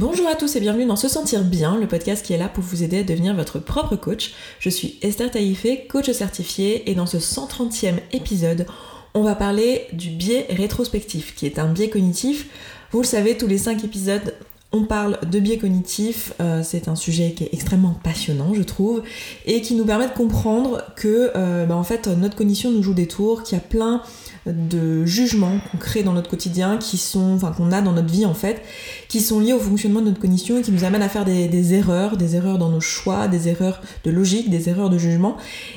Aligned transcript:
Bonjour 0.00 0.28
à 0.28 0.34
tous 0.34 0.56
et 0.56 0.60
bienvenue 0.60 0.86
dans 0.86 0.96
Se 0.96 1.08
Sentir 1.08 1.44
Bien, 1.44 1.76
le 1.76 1.86
podcast 1.86 2.24
qui 2.24 2.32
est 2.32 2.38
là 2.38 2.48
pour 2.48 2.64
vous 2.64 2.82
aider 2.82 3.00
à 3.00 3.02
devenir 3.02 3.36
votre 3.36 3.58
propre 3.58 3.96
coach. 3.96 4.32
Je 4.58 4.70
suis 4.70 4.98
Esther 5.02 5.30
Taïfé, 5.30 5.86
coach 5.90 6.10
certifiée, 6.10 6.90
et 6.90 6.94
dans 6.94 7.04
ce 7.04 7.18
130e 7.18 7.96
épisode, 8.14 8.64
on 9.12 9.22
va 9.22 9.34
parler 9.34 9.88
du 9.92 10.08
biais 10.08 10.46
rétrospectif, 10.48 11.34
qui 11.34 11.44
est 11.44 11.58
un 11.58 11.70
biais 11.70 11.90
cognitif. 11.90 12.46
Vous 12.92 13.02
le 13.02 13.06
savez, 13.06 13.36
tous 13.36 13.46
les 13.46 13.58
5 13.58 13.84
épisodes, 13.84 14.34
on 14.72 14.84
parle 14.84 15.18
de 15.30 15.38
biais 15.38 15.58
cognitif, 15.58 16.32
euh, 16.40 16.62
c'est 16.64 16.88
un 16.88 16.96
sujet 16.96 17.32
qui 17.32 17.44
est 17.44 17.50
extrêmement 17.52 17.94
passionnant, 18.02 18.54
je 18.54 18.62
trouve, 18.62 19.02
et 19.44 19.60
qui 19.60 19.74
nous 19.74 19.84
permet 19.84 20.08
de 20.08 20.14
comprendre 20.14 20.82
que, 20.96 21.30
euh, 21.36 21.66
bah, 21.66 21.76
en 21.76 21.84
fait, 21.84 22.06
notre 22.06 22.36
cognition 22.36 22.70
nous 22.70 22.82
joue 22.82 22.94
des 22.94 23.06
tours, 23.06 23.42
qu'il 23.42 23.58
y 23.58 23.60
a 23.60 23.62
plein 23.62 24.00
de 24.46 25.04
jugements 25.04 25.58
qu'on 25.70 25.78
crée 25.78 26.02
dans 26.02 26.12
notre 26.12 26.30
quotidien, 26.30 26.78
qui 26.78 26.96
sont, 26.96 27.34
enfin 27.34 27.52
qu'on 27.52 27.72
a 27.72 27.82
dans 27.82 27.92
notre 27.92 28.10
vie 28.10 28.24
en 28.26 28.34
fait, 28.34 28.62
qui 29.08 29.20
sont 29.20 29.40
liés 29.40 29.52
au 29.52 29.58
fonctionnement 29.58 30.00
de 30.00 30.06
notre 30.06 30.20
cognition 30.20 30.58
et 30.58 30.62
qui 30.62 30.72
nous 30.72 30.84
amènent 30.84 31.02
à 31.02 31.08
faire 31.08 31.24
des, 31.24 31.74
erreurs, 31.74 32.16
des 32.16 32.36
erreurs 32.36 32.58
dans 32.58 32.70
nos 32.70 32.80
choix, 32.80 33.28
des 33.28 33.48
erreurs 33.48 33.80
de 34.04 34.10
logique, 34.10 34.50
des 34.50 34.68
erreurs 34.68 34.90
de 34.90 34.98
jugement. 34.98 35.36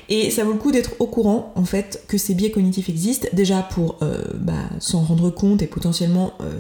Et 0.10 0.32
ça 0.32 0.44
vaut 0.44 0.54
le 0.54 0.60
coup 0.60 0.72
d'être 0.72 0.92
au 1.00 1.08
courant 1.08 1.52
en 1.56 1.66
fait 1.66 2.04
que 2.08 2.18
ces 2.18 2.34
biais 2.34 2.52
cognitifs 2.52 2.90
existent, 2.90 3.28
déjà 3.34 3.62
pour 3.62 3.98
euh, 4.02 4.24
bah, 4.36 4.54
s'en 4.80 5.02
rendre 5.02 5.30
compte 5.30 5.62
et 5.62 5.68
potentiellement 5.68 6.34
euh, 6.42 6.60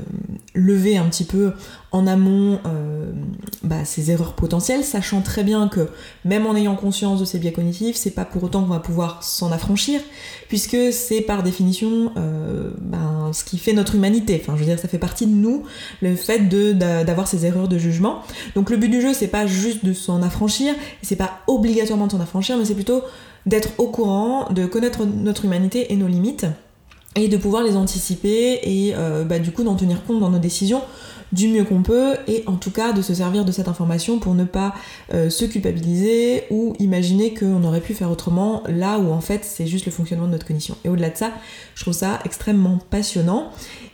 lever 0.55 0.97
un 0.97 1.05
petit 1.05 1.23
peu 1.23 1.53
en 1.91 2.07
amont 2.07 2.59
euh, 2.65 3.11
bah, 3.63 3.85
ces 3.85 4.11
erreurs 4.11 4.33
potentielles, 4.33 4.83
sachant 4.83 5.21
très 5.21 5.43
bien 5.43 5.67
que 5.67 5.89
même 6.25 6.45
en 6.45 6.55
ayant 6.55 6.75
conscience 6.75 7.19
de 7.19 7.25
ces 7.25 7.39
biais 7.39 7.51
cognitifs, 7.51 7.95
c'est 7.95 8.11
pas 8.11 8.25
pour 8.25 8.43
autant 8.43 8.61
qu'on 8.61 8.69
va 8.69 8.79
pouvoir 8.79 9.23
s'en 9.23 9.51
affranchir, 9.51 10.01
puisque 10.47 10.77
c'est 10.91 11.21
par 11.21 11.43
définition 11.43 12.11
euh, 12.17 12.71
ben, 12.79 13.31
ce 13.31 13.43
qui 13.43 13.57
fait 13.57 13.73
notre 13.73 13.95
humanité. 13.95 14.39
Enfin, 14.41 14.53
je 14.55 14.59
veux 14.59 14.65
dire, 14.65 14.79
ça 14.79 14.87
fait 14.87 14.97
partie 14.97 15.27
de 15.27 15.33
nous, 15.33 15.63
le 16.01 16.15
fait 16.15 16.49
d'avoir 16.49 17.27
ces 17.27 17.45
erreurs 17.45 17.67
de 17.67 17.77
jugement. 17.77 18.23
Donc 18.55 18.69
le 18.69 18.77
but 18.77 18.89
du 18.89 19.01
jeu, 19.01 19.13
c'est 19.13 19.27
pas 19.27 19.45
juste 19.45 19.85
de 19.85 19.93
s'en 19.93 20.21
affranchir, 20.23 20.73
c'est 21.01 21.15
pas 21.15 21.39
obligatoirement 21.47 22.07
de 22.07 22.11
s'en 22.11 22.21
affranchir, 22.21 22.57
mais 22.57 22.65
c'est 22.65 22.75
plutôt 22.75 23.03
d'être 23.45 23.69
au 23.77 23.87
courant, 23.87 24.49
de 24.51 24.65
connaître 24.65 25.05
notre 25.05 25.45
humanité 25.45 25.91
et 25.91 25.97
nos 25.97 26.07
limites, 26.07 26.45
et 27.15 27.27
de 27.27 27.37
pouvoir 27.37 27.63
les 27.63 27.75
anticiper 27.75 28.59
et 28.63 28.93
euh, 28.95 29.23
bah, 29.23 29.39
du 29.39 29.51
coup 29.51 29.63
d'en 29.63 29.75
tenir 29.75 30.03
compte 30.05 30.19
dans 30.19 30.29
nos 30.29 30.39
décisions 30.39 30.81
du 31.33 31.47
mieux 31.47 31.63
qu'on 31.63 31.81
peut 31.81 32.15
et 32.27 32.43
en 32.45 32.55
tout 32.55 32.71
cas 32.71 32.93
de 32.93 33.01
se 33.01 33.13
servir 33.13 33.43
de 33.43 33.51
cette 33.51 33.67
information 33.67 34.19
pour 34.19 34.35
ne 34.35 34.43
pas 34.43 34.73
euh, 35.13 35.29
se 35.29 35.45
culpabiliser 35.45 36.43
ou 36.51 36.75
imaginer 36.79 37.33
qu'on 37.33 37.63
aurait 37.63 37.81
pu 37.81 37.93
faire 37.93 38.11
autrement 38.11 38.63
là 38.67 38.99
où 38.99 39.11
en 39.11 39.21
fait 39.21 39.43
c'est 39.43 39.65
juste 39.65 39.85
le 39.85 39.91
fonctionnement 39.91 40.27
de 40.27 40.31
notre 40.31 40.45
cognition. 40.45 40.77
Et 40.85 40.89
au-delà 40.89 41.09
de 41.09 41.17
ça, 41.17 41.31
je 41.75 41.81
trouve 41.81 41.93
ça 41.93 42.19
extrêmement 42.23 42.77
passionnant. 42.89 43.51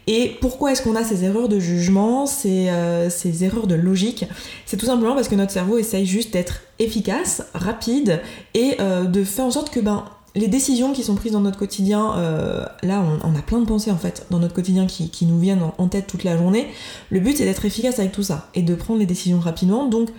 Et 0.07 0.37
pourquoi 0.41 0.71
est-ce 0.71 0.81
qu'on 0.81 0.95
a 0.95 1.03
ces 1.03 1.23
erreurs 1.23 1.47
de 1.49 1.59
jugement, 1.59 2.25
ces, 2.25 2.69
euh, 2.69 3.09
ces 3.09 3.43
erreurs 3.43 3.67
de 3.67 3.75
logique? 3.75 4.25
C'est 4.65 4.77
tout 4.77 4.87
simplement 4.87 5.15
parce 5.15 5.29
que 5.29 5.35
notre 5.35 5.51
cerveau 5.51 5.77
essaye 5.77 6.05
juste 6.05 6.33
d'être 6.33 6.61
efficace, 6.79 7.43
rapide 7.53 8.19
et 8.53 8.75
euh, 8.79 9.05
de 9.05 9.23
faire 9.23 9.45
en 9.45 9.51
sorte 9.51 9.69
que 9.69 9.79
ben 9.79 10.05
les 10.35 10.47
décisions 10.47 10.93
qui 10.93 11.03
sont 11.03 11.15
prises 11.15 11.31
dans 11.31 11.41
notre 11.41 11.57
quotidien, 11.57 12.13
euh, 12.17 12.65
là 12.83 13.03
on, 13.23 13.35
a 13.35 13.41
plein 13.41 13.59
de 13.59 13.65
pensées 13.65 13.91
en 13.91 13.97
fait 13.97 14.27
dans 14.29 14.39
notre 14.39 14.53
quotidien 14.53 14.85
qui, 14.85 15.25
nous 15.25 15.39
viennent 15.39 15.63
en, 15.77 15.87
tête 15.87 16.07
toute 16.07 16.23
la 16.23 16.37
journée. 16.37 16.67
Le 17.09 17.19
but 17.19 17.37
c'est 17.37 17.45
d'être 17.45 17.65
efficace 17.65 17.99
avec 17.99 18.11
tout 18.11 18.23
ça 18.23 18.49
et 18.53 18.61
de 18.61 18.75
prendre 18.75 18.99
les 18.99 19.05
décisions 19.05 19.39
rapidement. 19.39 19.87
Donc 19.87 20.09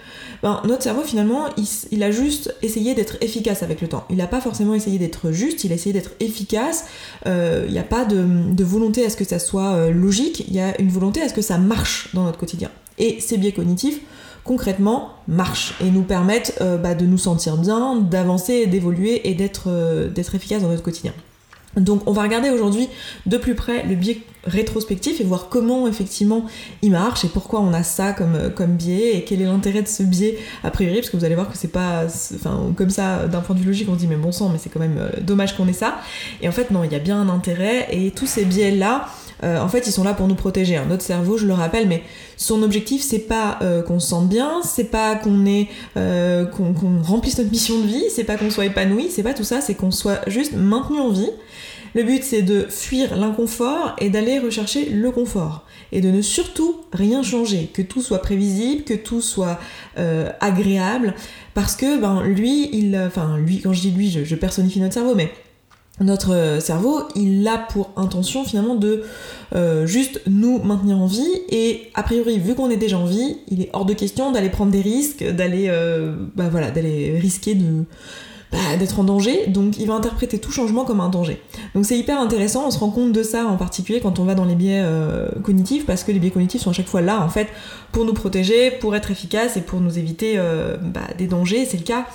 ben, 0.43 0.61
notre 0.65 0.83
cerveau 0.83 1.03
finalement 1.03 1.47
il, 1.91 2.03
a 2.03 2.11
juste 2.11 2.55
essayé 2.63 2.95
d'être 2.95 3.17
efficace 3.21 3.63
avec 3.63 3.81
le 3.81 3.89
temps. 3.89 4.05
Il 4.11 4.17
n'a 4.17 4.27
pas 4.27 4.41
forcément 4.41 4.75
essayé 4.75 4.99
d'être 4.99 5.31
juste, 5.31 5.65
il 5.65 5.73
a 5.73 5.77
essayé 5.77 5.93
d'être 5.93 6.13
efficace. 6.19 6.87
Euh, 7.27 7.65
il 7.67 7.73
n'y 7.73 7.79
a 7.79 7.85
pas 7.85 8.05
de, 8.05 8.65
volonté 8.65 9.05
à 9.05 9.11
ce 9.11 9.17
que 9.17 9.25
ça 9.25 9.39
soit 9.39 9.75
euh, 9.75 9.91
logique, 9.91 10.45
il 10.49 10.55
y 10.55 10.61
a 10.61 10.79
une 10.81 10.91
volonté 10.91 11.23
à 11.23 11.29
ce 11.29 11.35
que 11.35 11.43
ça 11.43 11.59
marche 11.59 12.15
dans 12.15 12.25
notre 12.25 12.39
quotidien. 12.39 12.71
Et 12.99 13.21
ces 13.21 13.39
biais 13.39 13.53
cognitifs, 13.53 14.01
concrètement 14.51 15.11
marchent 15.29 15.75
et 15.81 15.93
nous 15.93 16.03
permettent 16.03 16.59
euh, 16.61 16.77
bah, 16.77 16.97
de 16.97 17.07
nous 17.07 17.19
sentir 17.19 17.57
bien, 17.57 18.01
d'avancer, 18.01 18.67
d'évoluer 18.67 19.31
et 19.31 19.37
euh, 19.69 20.09
d'être 20.09 20.35
efficace 20.35 20.63
dans 20.63 20.71
notre 20.71 20.83
quotidien. 20.83 21.13
Donc 21.77 22.03
on 22.07 22.13
va 22.13 22.23
regarder 22.23 22.51
aujourd'hui 22.51 22.89
de 23.27 23.37
plus 23.37 23.55
près 23.55 23.85
le 23.85 23.95
biais 23.95 24.19
rétrospectif 24.43 25.21
et 25.21 25.25
voir 25.25 25.51
comment 25.51 25.87
effectivement 25.87 26.47
il 26.83 26.91
marche 26.91 27.25
et 27.25 27.29
pourquoi 27.29 27.61
on 27.61 27.73
a 27.73 27.85
ça 27.85 28.13
comme, 28.13 28.35
euh, 28.35 28.67
biais 28.67 29.19
et 29.19 29.25
quel 29.25 29.41
est 29.41 29.45
l'intérêt 29.45 29.83
de 29.83 29.87
ce 29.87 30.03
biais 30.03 30.37
a 30.65 30.73
priori 30.73 30.97
parce 30.97 31.11
que 31.11 31.17
vous 31.17 31.25
allez 31.25 31.37
voir 31.37 31.49
que 31.49 31.57
c'est 31.57 31.69
pas 31.69 32.07
enfin 32.35 32.73
comme 32.75 32.91
ça 32.91 33.29
d'un 33.29 33.43
point 33.43 33.55
de 33.55 33.61
vue 33.61 33.67
logique 33.67 33.89
on 33.89 33.95
dit 33.95 34.09
mais 34.09 34.17
bon 34.17 34.33
sang 34.33 34.49
mais 34.49 34.59
c'est 34.59 34.71
quand 34.71 34.81
même 34.81 34.99
dommage 35.21 35.57
qu'on 35.57 35.69
ait 35.69 35.73
ça 35.73 36.01
et 36.43 36.49
en 36.49 36.53
fait 36.53 36.73
non 36.73 36.83
il 36.83 36.91
y 36.91 36.97
a 36.97 36.99
bien 36.99 37.21
un 37.21 37.29
intérêt 37.29 37.87
et 37.93 38.11
tous 38.11 38.27
ces 38.27 38.45
biais 38.45 38.73
là 38.73 39.07
euh, 39.43 39.59
en 39.59 39.69
fait, 39.69 39.87
ils 39.87 39.93
sont 39.93 40.05
là 40.05 40.15
pour 40.15 40.29
nous 40.29 40.35
protéger. 40.35 40.77
Hein. 40.77 40.87
Notre 40.89 41.03
cerveau, 41.03 41.39
je 41.39 41.47
le 41.47 41.55
rappelle, 41.55 41.89
mais 41.89 42.03
son 42.37 42.63
objectif, 42.63 43.03
c'est 43.03 43.21
pas 43.21 43.59
euh, 43.63 43.83
qu'on 43.83 43.99
se 43.99 44.09
sente 44.09 44.29
bien, 44.29 44.61
c'est 44.63 44.85
pas 44.85 45.17
qu'on 45.17 45.47
ait, 45.47 45.69
euh, 45.97 46.45
qu'on 46.45 46.75
remplisse 47.03 47.39
notre 47.39 47.51
mission 47.51 47.79
de 47.81 47.87
vie, 47.87 48.05
c'est 48.11 48.25
pas 48.25 48.37
qu'on 48.37 48.51
soit 48.51 48.67
épanoui, 48.67 49.09
c'est 49.11 49.23
pas 49.23 49.35
tout 49.35 49.45
ça, 49.45 49.61
c'est 49.61 49.75
qu'on 49.75 49.91
soit 49.91 50.21
juste 50.29 50.53
maintenu 50.55 50.99
en 50.99 51.11
vie. 51.11 51.31
Le 51.95 52.05
but, 52.05 52.23
c'est 52.23 52.43
de 52.43 52.67
fuir 52.69 53.17
l'inconfort 53.17 53.97
et 53.99 54.11
d'aller 54.11 54.39
rechercher 54.39 54.91
le 54.91 55.11
confort. 55.11 55.65
Et 55.91 56.01
de 56.01 56.09
ne 56.09 56.23
surtout 56.23 56.83
rien 56.93 57.25
changer, 57.25 57.69
que 57.75 57.83
tout 57.83 58.01
soit 58.01 58.23
prévisible, 58.23 58.85
que 58.85 58.95
tout 58.95 59.21
soit 59.21 59.59
agréable. 60.39 61.15
Parce 61.53 61.75
que, 61.75 62.01
ben, 62.01 62.23
lui, 62.23 62.71
il. 62.73 62.97
Enfin, 62.97 63.39
lui, 63.39 63.61
quand 63.61 63.73
je 63.73 63.81
dis 63.81 63.91
lui, 63.91 64.09
je 64.09 64.35
personnifie 64.37 64.79
notre 64.79 64.95
cerveau, 64.95 65.17
mais 65.17 65.33
notre 66.01 66.59
cerveau, 66.61 67.03
il 67.15 67.47
a 67.47 67.59
pour 67.59 67.91
intention 67.97 68.45
finalement 68.45 68.75
de 68.75 69.03
euh, 69.55 69.87
juste 69.87 70.23
nous 70.27 70.59
maintenir 70.61 70.99
en 70.99 71.07
vie 71.07 71.31
et 71.51 71.91
a 71.95 72.03
priori 72.03 72.39
vu 72.39 72.55
qu'on 72.55 72.71
est 72.71 72.77
déjà 72.77 72.99
en 72.99 73.05
vie, 73.05 73.37
il 73.49 73.61
est 73.61 73.71
hors 73.73 73.85
de 73.85 73.93
question 73.93 74.33
d'aller 74.33 74.49
prendre 74.49 74.73
des 74.73 74.81
risques, 74.81 75.25
d'aller 75.25 75.67
euh, 75.69 76.15
bah 76.35 76.49
voilà, 76.51 76.71
d'aller 76.71 77.19
risquer 77.19 77.55
de 77.55 77.85
bah, 78.51 78.59
d'être 78.79 78.99
en 78.99 79.05
danger, 79.05 79.47
donc 79.47 79.79
il 79.79 79.87
va 79.87 79.95
interpréter 79.95 80.39
tout 80.39 80.51
changement 80.51 80.85
comme 80.85 81.01
un 81.01 81.09
danger. 81.09 81.41
Donc 81.75 81.85
c'est 81.85 81.97
hyper 81.97 82.19
intéressant, 82.19 82.67
on 82.67 82.71
se 82.71 82.79
rend 82.79 82.91
compte 82.91 83.13
de 83.13 83.23
ça 83.23 83.47
en 83.47 83.57
particulier 83.57 84.01
quand 84.01 84.19
on 84.19 84.25
va 84.25 84.35
dans 84.35 84.45
les 84.45 84.57
biais 84.57 84.81
euh, 84.83 85.29
cognitifs, 85.45 85.87
parce 85.87 86.03
que 86.03 86.11
les 86.11 86.19
biais 86.19 86.31
cognitifs 86.31 86.63
sont 86.63 86.71
à 86.71 86.73
chaque 86.73 86.89
fois 86.89 87.01
là 87.01 87.21
en 87.23 87.29
fait 87.29 87.47
pour 87.93 88.05
nous 88.05 88.15
protéger, 88.15 88.71
pour 88.71 88.97
être 88.97 89.11
efficaces 89.11 89.57
et 89.57 89.61
pour 89.61 89.81
nous 89.81 89.99
éviter 89.99 90.37
bah, 90.83 91.01
des 91.19 91.27
dangers. 91.27 91.67
C'est 91.67 91.77
le 91.77 91.85
cas 91.85 92.07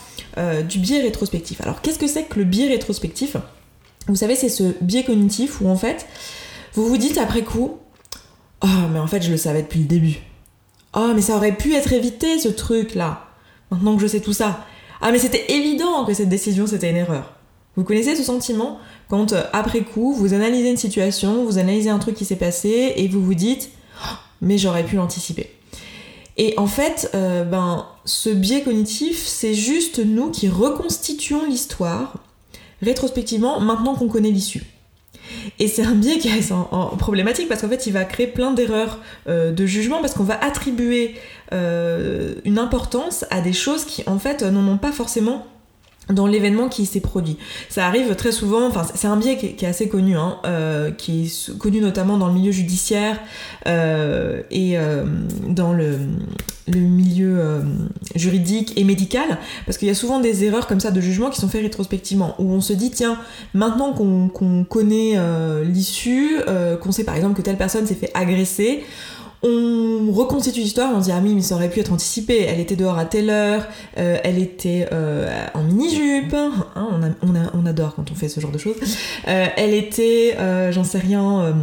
du 0.64 0.80
biais 0.80 1.02
rétrospectif. 1.02 1.62
Alors 1.62 1.82
qu'est-ce 1.82 2.00
que 2.00 2.08
c'est 2.08 2.24
que 2.24 2.40
le 2.40 2.46
biais 2.46 2.68
rétrospectif? 2.68 3.38
Vous 4.08 4.16
savez, 4.16 4.36
c'est 4.36 4.50
ce 4.50 4.76
biais 4.82 5.04
cognitif 5.04 5.62
où 5.62 5.68
en 5.68 5.76
fait, 5.76 6.06
vous 6.74 6.88
vous 6.88 6.98
dites 6.98 7.18
après 7.18 7.44
coup, 7.44 7.78
oh 8.62 8.88
mais 8.92 9.00
en 9.00 9.08
fait 9.08 9.22
je 9.22 9.32
le 9.32 9.38
savais 9.38 9.64
depuis 9.64 9.80
le 9.80 9.86
début. 9.86 10.20
Oh 10.94 11.12
mais 11.16 11.22
ça 11.22 11.36
aurait 11.36 11.56
pu 11.56 11.74
être 11.74 11.92
évité 11.94 12.40
ce 12.40 12.50
truc 12.50 12.96
là. 12.96 13.28
Maintenant 13.72 13.96
que 13.96 14.02
je 14.02 14.08
sais 14.08 14.22
tout 14.22 14.34
ça. 14.34 14.66
Ah 15.02 15.12
mais 15.12 15.20
c'était 15.20 15.52
évident 15.54 16.06
que 16.06 16.14
cette 16.14 16.30
décision 16.30 16.68
c'était 16.68 16.90
une 16.90 16.98
erreur. 16.98 17.34
Vous 17.76 17.84
connaissez 17.84 18.16
ce 18.16 18.24
sentiment 18.24 18.80
quand 19.10 19.34
euh, 19.34 19.44
après 19.54 19.82
coup 19.82 20.14
vous 20.14 20.34
analysez 20.34 20.70
une 20.70 20.78
situation, 20.78 21.44
vous 21.44 21.58
analysez 21.58 21.90
un 21.90 22.00
truc 22.00 22.16
qui 22.16 22.26
s'est 22.26 22.38
passé 22.38 22.94
et 22.96 23.08
vous 23.08 23.24
vous 23.24 23.34
dites 23.34 23.72
oh, 24.04 24.16
mais 24.42 24.58
j'aurais 24.58 24.84
pu 24.84 24.96
l'anticiper. 24.96 25.52
Et 26.38 26.54
en 26.58 26.68
fait, 26.68 27.10
euh, 27.16 27.46
ben, 27.46 27.86
ce 28.04 28.30
biais 28.30 28.62
cognitif, 28.62 29.26
c'est 29.26 29.54
juste 29.54 30.00
nous 30.00 30.32
qui 30.32 30.50
reconstituons 30.50 31.46
l'histoire 31.46 32.16
rétrospectivement 32.86 33.60
maintenant 33.60 33.96
qu'on 33.96 34.08
connaît 34.08 34.32
l'issue. 34.32 34.64
Et 35.60 35.68
c'est 35.68 35.84
un 35.84 35.96
biais 35.96 36.18
qui 36.18 36.28
est 36.28 36.54
problématique 36.98 37.48
parce 37.48 37.62
qu'en 37.62 37.70
fait 37.70 37.88
il 37.88 37.94
va 37.94 38.06
créer 38.06 38.28
plein 38.28 38.52
d'erreurs 38.52 39.00
euh, 39.28 39.52
de 39.52 39.66
jugement 39.66 40.02
parce 40.02 40.14
qu'on 40.14 40.24
va 40.24 40.44
attribuer 40.44 41.16
euh, 41.54 42.36
une 42.46 42.60
importance 42.60 43.26
à 43.30 43.42
des 43.42 43.54
choses 43.54 43.86
qui 43.86 44.04
en 44.08 44.20
fait 44.20 44.44
n'en 44.44 44.68
ont 44.68 44.78
pas 44.78 44.92
forcément 44.92 45.48
dans 46.10 46.28
l'événement 46.28 46.70
qui 46.70 46.86
s'est 46.86 47.00
produit. 47.00 47.38
Ça 47.70 47.88
arrive 47.88 48.16
très 48.16 48.32
souvent, 48.32 48.68
enfin 48.68 48.84
c'est 48.94 49.08
un 49.08 49.18
biais 49.18 49.38
qui 49.38 49.66
est, 49.66 49.68
assez 49.68 49.90
connu, 49.90 50.16
hein, 50.16 50.38
euh, 50.46 50.92
qui 50.92 51.24
est 51.24 51.58
connu 51.58 51.82
notamment 51.82 52.18
dans 52.18 52.28
le 52.28 52.34
milieu 52.34 52.52
judiciaire 52.52 53.20
euh, 53.68 54.42
et 54.52 54.78
euh, 54.78 55.06
dans 55.48 55.74
le, 55.74 55.98
le 56.68 56.80
milieu 56.80 57.64
juridique 58.16 58.74
et 58.78 58.84
médical, 58.84 59.40
parce 59.66 59.78
qu'il 59.78 59.88
y 59.88 59.92
a 59.92 59.96
souvent 59.96 60.20
des 60.20 60.44
erreurs 60.44 60.68
comme 60.68 60.80
ça 60.80 60.92
de 60.92 61.02
jugement 61.02 61.30
qui 61.30 61.40
sont 61.40 61.48
faites 61.48 61.64
rétrospectivement, 61.64 62.36
où 62.40 62.52
on 62.52 62.62
se 62.62 62.74
dit 62.74 62.92
tiens, 62.92 63.20
maintenant 63.54 63.94
qu'on 63.94 64.64
connaît 64.64 65.18
l'issue, 65.64 66.40
qu'on 66.82 66.92
sait 66.92 67.04
par 67.04 67.16
exemple 67.16 67.36
que 67.36 67.42
telle 67.42 67.58
personne 67.58 67.86
s'est 67.86 67.96
fait 67.96 68.12
agresser, 68.14 68.84
on 69.46 70.12
reconstitue 70.12 70.60
l'histoire 70.60 70.92
on 70.96 71.00
se 71.00 71.06
dit 71.06 71.12
ah 71.12 71.20
oui 71.24 71.36
mais 71.36 71.42
ça 71.42 71.56
aurait 71.56 71.70
pu 71.70 71.80
être 71.80 71.94
anticipé. 71.94 72.42
Elle 72.42 72.60
était 72.60 72.76
dehors 72.76 72.98
à 72.98 73.06
telle 73.06 73.30
heure 73.30 73.66
euh, 73.98 74.18
elle 74.24 74.40
était 74.40 74.88
euh, 74.92 75.46
en 75.54 75.64
mini-jupe 75.64 76.34
hein, 76.34 76.52
on, 77.54 77.66
adore 77.66 77.96
quand 77.96 78.12
on 78.12 78.16
fait 78.16 78.28
ce 78.30 78.40
genre 78.40 78.52
de 78.52 78.58
choses. 78.58 78.78
Euh, 79.28 79.46
elle 79.56 79.74
était 79.74 80.36
j'en 80.72 80.84
sais 80.84 81.00
rien 81.00 81.56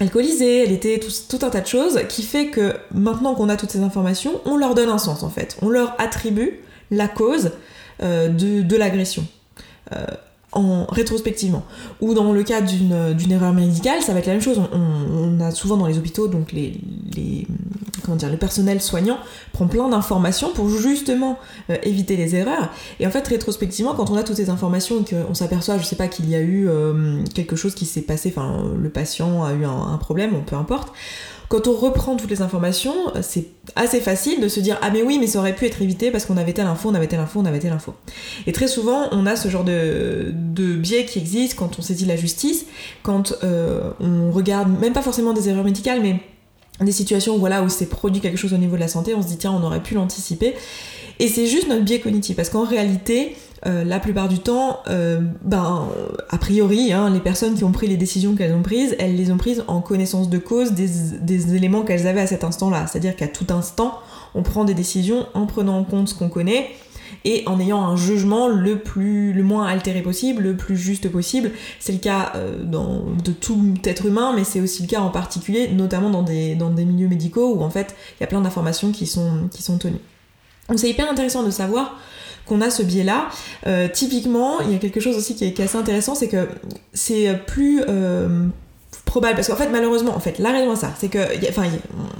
alcoolisée 0.00 0.64
elle 0.64 0.72
était 0.72 1.00
tout, 1.00 1.38
un 1.42 1.50
tas 1.50 1.60
de 1.60 1.66
choses 1.66 2.00
qui 2.08 2.22
fait 2.22 2.46
que 2.46 2.74
maintenant 2.94 3.34
qu'on 3.34 3.48
a 3.48 3.56
toutes 3.56 3.70
ces 3.70 3.80
informations 3.80 4.40
on 4.44 4.56
leur 4.56 4.74
donne 4.74 4.88
un 4.88 4.98
sens 4.98 5.22
en 5.22 5.30
fait. 5.30 5.56
On 5.62 5.68
leur 5.68 5.94
attribue 5.98 6.60
la 6.90 7.08
cause 7.08 7.52
de 8.00 8.76
l'agression 8.76 9.24
en 10.52 10.84
rétrospectivement. 10.86 11.64
Ou 12.00 12.14
dans 12.14 12.32
le 12.32 12.42
cas 12.42 12.60
d'une 12.60 13.32
erreur 13.32 13.52
médicale, 13.52 14.02
ça 14.02 14.12
va 14.12 14.18
être 14.18 14.26
la 14.26 14.34
même 14.34 14.42
chose. 14.42 14.60
On, 14.72 15.40
a 15.40 15.50
souvent 15.50 15.76
dans 15.76 15.86
les 15.86 15.98
hôpitaux 15.98 16.28
donc 16.28 16.52
les, 16.52 16.78
comment 18.02 18.16
dire, 18.16 18.30
le 18.30 18.36
personnel 18.36 18.80
soignant 18.80 19.18
prend 19.52 19.66
plein 19.66 19.88
d'informations 19.88 20.52
pour 20.52 20.68
justement 20.68 21.38
euh, 21.70 21.76
éviter 21.82 22.16
les 22.16 22.36
erreurs. 22.36 22.70
Et 23.00 23.06
en 23.06 23.10
fait, 23.10 23.26
rétrospectivement, 23.26 23.94
quand 23.94 24.10
on 24.10 24.16
a 24.16 24.22
toutes 24.22 24.36
ces 24.36 24.50
informations 24.50 25.00
et 25.00 25.14
qu'on 25.14 25.34
s'aperçoit, 25.34 25.78
je 25.78 25.84
sais 25.84 25.96
pas, 25.96 26.08
qu'il 26.08 26.28
y 26.28 26.34
a 26.34 26.40
eu 26.40 26.68
euh, 26.68 27.24
quelque 27.34 27.56
chose 27.56 27.74
qui 27.74 27.86
s'est 27.86 28.02
passé, 28.02 28.32
enfin, 28.36 28.64
le 28.78 28.88
patient 28.90 29.42
a 29.44 29.52
eu 29.54 29.64
un, 29.64 29.96
problème, 29.98 30.34
ou 30.34 30.40
peu 30.40 30.56
importe, 30.56 30.92
quand 31.52 31.68
on 31.68 31.74
reprend 31.74 32.16
toutes 32.16 32.30
les 32.30 32.40
informations, 32.40 32.94
c'est 33.20 33.44
assez 33.76 34.00
facile 34.00 34.40
de 34.40 34.48
se 34.48 34.58
dire 34.58 34.78
ah 34.80 34.88
mais 34.90 35.02
oui 35.02 35.18
mais 35.20 35.26
ça 35.26 35.38
aurait 35.38 35.54
pu 35.54 35.66
être 35.66 35.82
évité 35.82 36.10
parce 36.10 36.24
qu'on 36.24 36.38
avait 36.38 36.54
telle 36.54 36.66
info, 36.66 36.88
on 36.88 36.94
avait 36.94 37.08
telle 37.08 37.20
info, 37.20 37.40
on 37.40 37.44
avait 37.44 37.58
telle 37.58 37.74
info. 37.74 37.92
Et 38.46 38.52
très 38.52 38.68
souvent 38.68 39.08
on 39.12 39.26
a 39.26 39.36
ce 39.36 39.50
genre 39.50 39.62
de, 39.62 40.32
biais 40.32 41.04
qui 41.04 41.18
existe 41.18 41.56
quand 41.56 41.78
on 41.78 41.82
saisit 41.82 42.06
la 42.06 42.16
justice, 42.16 42.64
quand 43.02 43.34
euh, 43.44 43.90
on 44.00 44.30
regarde 44.32 44.70
même 44.80 44.94
pas 44.94 45.02
forcément 45.02 45.34
des 45.34 45.50
erreurs 45.50 45.64
médicales 45.64 46.00
mais 46.00 46.20
des 46.80 46.90
situations 46.90 47.36
voilà, 47.36 47.62
où 47.62 47.68
c'est 47.68 47.84
produit 47.84 48.22
quelque 48.22 48.38
chose 48.38 48.54
au 48.54 48.58
niveau 48.58 48.76
de 48.76 48.80
la 48.80 48.88
santé, 48.88 49.14
on 49.14 49.20
se 49.20 49.28
dit 49.28 49.36
tiens, 49.36 49.52
on 49.52 49.62
aurait 49.62 49.82
pu 49.82 49.92
l'anticiper. 49.92 50.54
Et 51.18 51.28
c'est 51.28 51.46
juste 51.46 51.68
notre 51.68 51.84
biais 51.84 52.00
cognitif, 52.00 52.34
parce 52.34 52.48
qu'en 52.48 52.64
réalité, 52.64 53.36
euh, 53.64 53.84
la 53.84 54.00
plupart 54.00 54.28
du 54.28 54.40
temps, 54.40 54.80
euh, 54.88 55.20
ben, 55.42 55.88
a 56.28 56.38
priori, 56.38 56.92
hein, 56.92 57.10
les 57.10 57.20
personnes 57.20 57.54
qui 57.54 57.62
ont 57.62 57.70
pris 57.70 57.86
les 57.86 57.96
décisions 57.96 58.34
qu'elles 58.34 58.54
ont 58.54 58.62
prises, 58.62 58.96
elles 58.98 59.14
les 59.14 59.30
ont 59.30 59.36
prises 59.36 59.62
en 59.68 59.80
connaissance 59.80 60.28
de 60.28 60.38
cause 60.38 60.72
des, 60.72 61.54
éléments 61.54 61.82
qu'elles 61.82 62.06
avaient 62.08 62.22
à 62.22 62.26
cet 62.26 62.42
instant-là. 62.42 62.86
C'est-à-dire 62.88 63.14
qu'à 63.14 63.28
tout 63.28 63.46
instant, 63.50 63.98
on 64.34 64.42
prend 64.42 64.64
des 64.64 64.74
décisions 64.74 65.26
en 65.34 65.46
prenant 65.46 65.78
en 65.78 65.84
compte 65.84 66.08
ce 66.08 66.14
qu'on 66.14 66.28
connaît, 66.28 66.70
et 67.24 67.44
en 67.46 67.60
ayant 67.60 67.84
un 67.84 67.94
jugement 67.94 68.48
le 68.48 68.78
plus 68.78 69.32
le 69.32 69.42
moins 69.42 69.66
altéré 69.66 70.02
possible, 70.02 70.42
le 70.42 70.56
plus 70.56 70.76
juste 70.76 71.08
possible. 71.08 71.52
C'est 71.78 71.92
le 71.92 71.98
cas 71.98 72.32
euh, 72.34 72.64
de 72.64 73.32
tout 73.32 73.74
être 73.84 74.06
humain, 74.06 74.32
mais 74.34 74.44
c'est 74.44 74.60
aussi 74.60 74.82
le 74.82 74.88
cas 74.88 75.00
en 75.00 75.10
particulier, 75.10 75.68
notamment 75.68 76.10
dans 76.10 76.22
des, 76.22 76.54
dans 76.54 76.70
des 76.70 76.84
milieux 76.84 77.08
médicaux 77.08 77.54
où 77.54 77.62
en 77.62 77.70
fait 77.70 77.94
il 78.18 78.22
y 78.22 78.24
a 78.24 78.26
plein 78.26 78.40
d'informations 78.40 78.90
qui 78.90 79.06
sont, 79.06 79.48
qui 79.52 79.62
sont 79.62 79.78
tenues. 79.78 80.00
Donc 80.68 80.78
c'est 80.78 80.90
hyper 80.90 81.10
intéressant 81.10 81.42
de 81.42 81.50
savoir 81.50 81.96
qu'on 82.46 82.60
a 82.60 82.70
ce 82.70 82.82
biais-là. 82.82 83.28
Euh, 83.66 83.88
typiquement, 83.92 84.60
il 84.60 84.72
y 84.72 84.74
a 84.74 84.78
quelque 84.78 85.00
chose 85.00 85.16
aussi 85.16 85.34
qui 85.34 85.44
est, 85.44 85.60
assez 85.60 85.76
intéressant, 85.76 86.14
c'est 86.14 86.28
que 86.28 86.48
c'est 86.92 87.38
plus 87.46 87.82
euh, 87.88 88.46
probable 89.12 89.34
parce 89.34 89.48
qu'en 89.48 89.56
fait 89.56 89.68
malheureusement 89.68 90.16
en 90.16 90.20
fait 90.20 90.38
la 90.38 90.52
raison 90.52 90.72
à 90.72 90.76
ça 90.76 90.90
c'est 90.98 91.08
que 91.08 91.18
enfin 91.46 91.64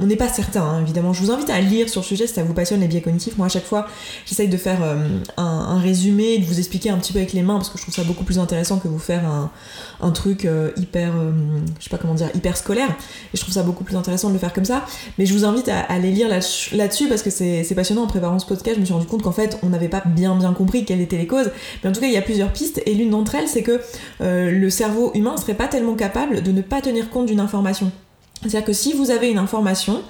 on 0.03 0.07
n'est 0.07 0.17
pas 0.17 0.29
certain 0.29 0.63
hein, 0.63 0.83
évidemment. 0.83 1.15
Je 1.15 1.23
vous 1.23 1.31
invite 1.31 1.49
à 1.49 1.59
lire 1.59 1.89
sur 1.89 2.03
le 2.03 2.07
sujet 2.07 2.27
si 2.27 2.35
ça 2.35 2.43
vous 2.43 2.53
passionne 2.53 2.81
les 2.81 2.87
biais 2.87 3.01
cognitifs. 3.01 3.39
Moi 3.39 3.47
à 3.47 3.49
chaque 3.49 3.65
fois 3.65 3.87
j'essaye 4.27 4.49
de 4.49 4.57
faire 4.59 4.83
euh, 4.83 4.97
un, 5.39 5.79
résumé 5.79 6.37
de 6.37 6.45
vous 6.45 6.59
expliquer 6.59 6.91
un 6.91 6.99
petit 6.99 7.15
peu 7.15 7.19
avec 7.21 7.33
les 7.33 7.41
mains 7.41 7.55
parce 7.55 7.71
que 7.71 7.79
je 7.79 7.83
trouve 7.85 7.95
ça 7.95 8.03
beaucoup 8.03 8.25
plus 8.25 8.39
intéressant 8.39 8.79
que 8.79 8.89
vous 8.89 8.99
faire 8.99 9.25
un, 9.25 9.51
un 10.03 10.11
truc 10.11 10.45
euh, 10.45 10.71
hyper 10.77 11.13
euh, 11.17 11.31
je 11.79 11.85
sais 11.85 11.91
pas 11.91 11.97
comment 11.97 12.13
dire 12.13 12.29
hyper 12.35 12.59
scolaire. 12.59 12.91
Et 13.33 13.37
je 13.39 13.41
trouve 13.41 13.55
ça 13.55 13.63
beaucoup 13.63 13.85
plus 13.85 13.97
intéressant 13.97 14.29
de 14.29 14.35
le 14.35 14.39
faire 14.39 14.53
comme 14.53 14.67
ça. 14.67 14.85
Mais 15.17 15.25
je 15.25 15.33
vous 15.33 15.47
invite 15.47 15.71
à, 15.71 15.81
aller 15.81 16.11
lire 16.11 16.29
là-dessus 16.29 17.09
parce 17.09 17.23
que 17.23 17.31
c'est 17.31 17.75
passionnant. 17.75 18.03
En 18.03 18.07
préparant 18.07 18.39
ce 18.39 18.47
podcast 18.47 18.77
je 18.77 18.81
me 18.81 18.85
suis 18.85 18.95
rendu 18.95 19.07
compte 19.07 19.23
qu'en 19.23 19.33
fait 19.33 19.59
on 19.63 19.71
n'avait 19.71 19.89
pas 19.89 20.03
bien 20.05 20.35
bien 20.37 20.53
compris 20.53 20.85
quelles 20.85 21.01
étaient 21.01 21.17
les 21.17 21.27
causes. 21.27 21.51
Mais 21.83 21.89
en 21.89 21.93
tout 21.93 22.01
cas 22.01 22.07
il 22.07 22.13
y 22.13 22.19
a 22.19 22.23
plusieurs 22.23 22.53
pistes. 22.53 22.83
Et 22.85 22.93
l'une 22.93 23.11
d'entre 23.11 23.35
elles 23.35 23.49
c'est 23.49 23.63
que 23.63 23.81
le 24.21 24.69
cerveau 24.69 25.11
humain 25.15 25.39
serait 25.39 25.55
pas 25.55 25.69
tellement 25.69 25.95
capable 25.95 26.43
de 26.43 26.53
ne 26.53 26.61
pas 26.61 26.82
tenir 26.83 27.11
compte 27.11 27.27
d'une 27.27 27.41
information. 27.41 27.91
C'est-à-dire 28.43 28.65
que 28.65 28.73
si 28.73 28.93
vous 28.93 29.11
avez 29.11 29.31
une 29.31 29.39
information, 29.39 30.03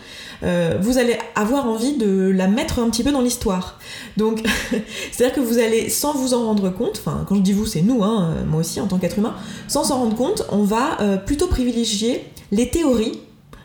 euh, 0.42 0.78
vous 0.80 0.98
allez 0.98 1.19
avoir 1.34 1.69
envie 1.69 1.96
de 1.96 2.32
la 2.34 2.48
mettre 2.48 2.78
un 2.78 2.88
petit 2.88 3.04
peu 3.04 3.12
dans 3.12 3.20
l'histoire. 3.20 3.78
Donc, 4.16 4.42
c'est-à-dire 5.12 5.34
que 5.34 5.40
vous 5.40 5.58
allez, 5.58 5.90
sans 5.90 6.14
vous 6.14 6.32
en 6.34 6.46
rendre 6.46 6.70
compte, 6.70 6.98
enfin, 6.98 7.24
quand 7.28 7.36
je 7.36 7.40
dis 7.40 7.52
vous, 7.52 7.66
c'est 7.66 7.82
nous, 7.82 8.02
hein, 8.02 8.34
moi 8.46 8.60
aussi 8.60 8.80
en 8.80 8.86
tant 8.86 8.98
qu'être 8.98 9.19
humain, 9.19 9.34
sans 9.69 9.84
s'en 9.84 9.98
rendre 9.98 10.16
compte, 10.16 10.46
on 10.50 10.62
va 10.62 11.00
euh, 11.00 11.16
plutôt 11.19 11.46
privilégier 11.46 12.24
les 12.50 12.70
théories, 12.70 13.20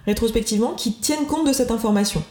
rétrospectivement, 0.06 0.74
qui 0.74 0.94
tiennent 0.94 1.26
compte 1.28 1.48
de 1.48 1.54
cette 1.54 1.72
information. 1.72 2.22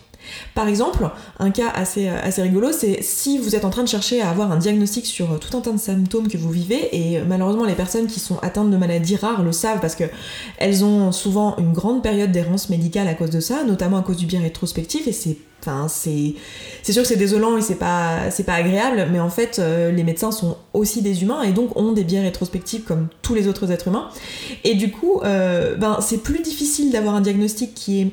Par 0.55 0.69
exemple, 0.69 1.08
un 1.38 1.50
cas 1.50 1.69
assez, 1.75 2.08
euh, 2.08 2.20
assez 2.23 2.43
rigolo, 2.43 2.73
c'est 2.73 3.02
si 3.02 3.38
vous 3.38 3.55
êtes 3.55 3.64
en 3.64 3.70
train 3.70 3.82
de 3.82 3.88
chercher 3.88 4.20
à 4.20 4.31
avoir 4.31 4.52
un 4.52 4.56
diagnostic 4.56 5.06
sur 5.06 5.32
euh, 5.32 5.38
tout 5.38 5.56
un 5.56 5.61
tas 5.61 5.73
de 5.73 5.78
symptômes 5.78 6.28
que 6.28 6.37
vous 6.37 6.50
vivez, 6.50 6.88
et 6.93 7.19
euh, 7.19 7.25
malheureusement 7.26 7.64
les 7.64 7.75
personnes 7.75 8.06
qui 8.06 8.20
sont 8.20 8.38
atteintes 8.40 8.70
de 8.70 8.76
maladies 8.76 9.17
rares 9.17 9.43
le 9.43 9.52
savent 9.52 9.81
parce 9.81 9.94
qu'elles 9.94 10.84
ont 10.84 11.12
souvent 11.12 11.56
une 11.58 11.73
grande 11.73 12.02
période 12.02 12.32
d'errance 12.32 12.69
médicale 12.70 13.08
à 13.08 13.14
cause 13.14 13.31
de 13.31 13.40
ça, 13.40 13.64
notamment 13.64 13.99
à 13.99 14.02
cause 14.02 14.17
du 14.17 14.26
biais 14.26 14.38
rétrospectif, 14.38 15.06
et 15.06 15.12
c'est 15.12 15.37
C'est 15.93 16.93
sûr 16.93 17.03
que 17.03 17.09
c'est 17.09 17.17
désolant 17.17 17.57
et 17.57 17.63
c'est 17.63 17.75
pas, 17.75 18.29
agréable, 18.49 19.09
mais 19.11 19.21
en 19.21 19.31
fait, 19.31 19.59
les 19.59 20.05
médecins 20.05 20.31
sont 20.31 20.57
aussi 20.73 21.03
des 21.03 21.23
humains 21.23 21.43
et 21.43 21.53
donc 21.53 21.77
ont 21.77 21.93
des 21.93 22.05
biais 22.05 22.21
rétrospectifs 22.21 22.85
comme 22.85 23.09
tous 23.23 23.35
les 23.35 23.49
autres 23.49 23.71
êtres 23.71 23.89
humains. 23.89 24.09
Et 24.65 24.75
du 24.75 24.91
coup, 24.91 25.21
ben, 25.23 25.99
c'est 26.01 26.23
plus 26.23 26.41
difficile 26.41 26.91
d'avoir 26.91 27.15
un 27.15 27.21
diagnostic 27.21 27.75
qui 27.75 28.01
est, 28.01 28.11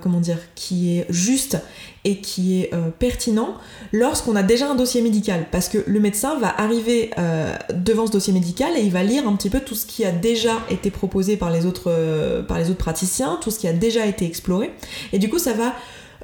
comment 0.00 0.20
dire, 0.20 0.38
qui 0.54 0.98
est 0.98 1.06
juste 1.10 1.58
et 2.06 2.18
qui 2.18 2.62
est 2.62 2.72
euh, 2.72 2.90
pertinent 2.96 3.54
lorsqu'on 3.92 4.36
a 4.36 4.44
déjà 4.44 4.70
un 4.70 4.76
dossier 4.76 5.02
médical. 5.02 5.46
Parce 5.50 5.68
que 5.68 5.78
le 5.88 5.98
médecin 5.98 6.38
va 6.38 6.54
arriver 6.56 7.10
euh, 7.18 7.52
devant 7.74 8.06
ce 8.06 8.12
dossier 8.12 8.32
médical 8.32 8.70
et 8.76 8.82
il 8.82 8.92
va 8.92 9.02
lire 9.02 9.26
un 9.26 9.34
petit 9.34 9.50
peu 9.50 9.58
tout 9.58 9.74
ce 9.74 9.86
qui 9.86 10.04
a 10.04 10.12
déjà 10.12 10.52
été 10.70 10.90
proposé 10.90 11.32
euh, 11.34 11.36
par 11.36 11.50
les 11.50 11.66
autres 11.66 12.76
praticiens, 12.78 13.40
tout 13.42 13.50
ce 13.50 13.58
qui 13.58 13.66
a 13.66 13.72
déjà 13.72 14.06
été 14.06 14.24
exploré. 14.24 14.70
Et 15.12 15.18
du 15.18 15.28
coup, 15.28 15.40
ça 15.40 15.52
va 15.52 15.74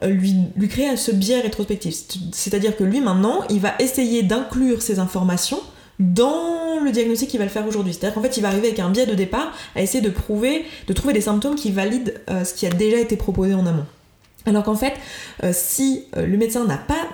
lui, 0.04 0.34
lui 0.56 0.68
créer 0.68 0.96
ce 0.96 1.10
biais 1.10 1.40
rétrospectif. 1.40 1.94
C'est-à-dire 2.32 2.76
que 2.76 2.84
lui, 2.84 3.00
maintenant, 3.00 3.40
il 3.50 3.60
va 3.60 3.74
essayer 3.78 4.22
d'inclure 4.22 4.82
ces 4.82 4.98
informations 4.98 5.60
dans 5.98 6.80
le 6.82 6.90
diagnostic 6.90 7.28
qu'il 7.28 7.38
va 7.38 7.44
le 7.44 7.50
faire 7.50 7.66
aujourd'hui. 7.66 7.92
C'est-à-dire 7.92 8.14
qu'en 8.14 8.22
fait, 8.22 8.36
il 8.36 8.40
va 8.40 8.48
arriver 8.48 8.68
avec 8.68 8.80
un 8.80 8.90
biais 8.90 9.06
de 9.06 9.14
départ 9.14 9.52
à 9.74 9.82
essayer 9.82 10.00
de 10.00 10.10
prouver, 10.10 10.64
de 10.86 10.92
trouver 10.92 11.12
des 11.12 11.20
symptômes 11.20 11.54
qui 11.54 11.70
valident 11.70 12.14
ce 12.28 12.54
qui 12.54 12.66
a 12.66 12.70
déjà 12.70 12.98
été 12.98 13.16
proposé 13.16 13.54
en 13.54 13.66
amont. 13.66 13.86
Alors 14.46 14.64
qu'en 14.64 14.74
fait, 14.74 14.94
euh, 15.44 15.52
si 15.54 16.04
euh, 16.16 16.26
le 16.26 16.36
médecin 16.36 16.64
n'a 16.64 16.76
pas 16.76 17.08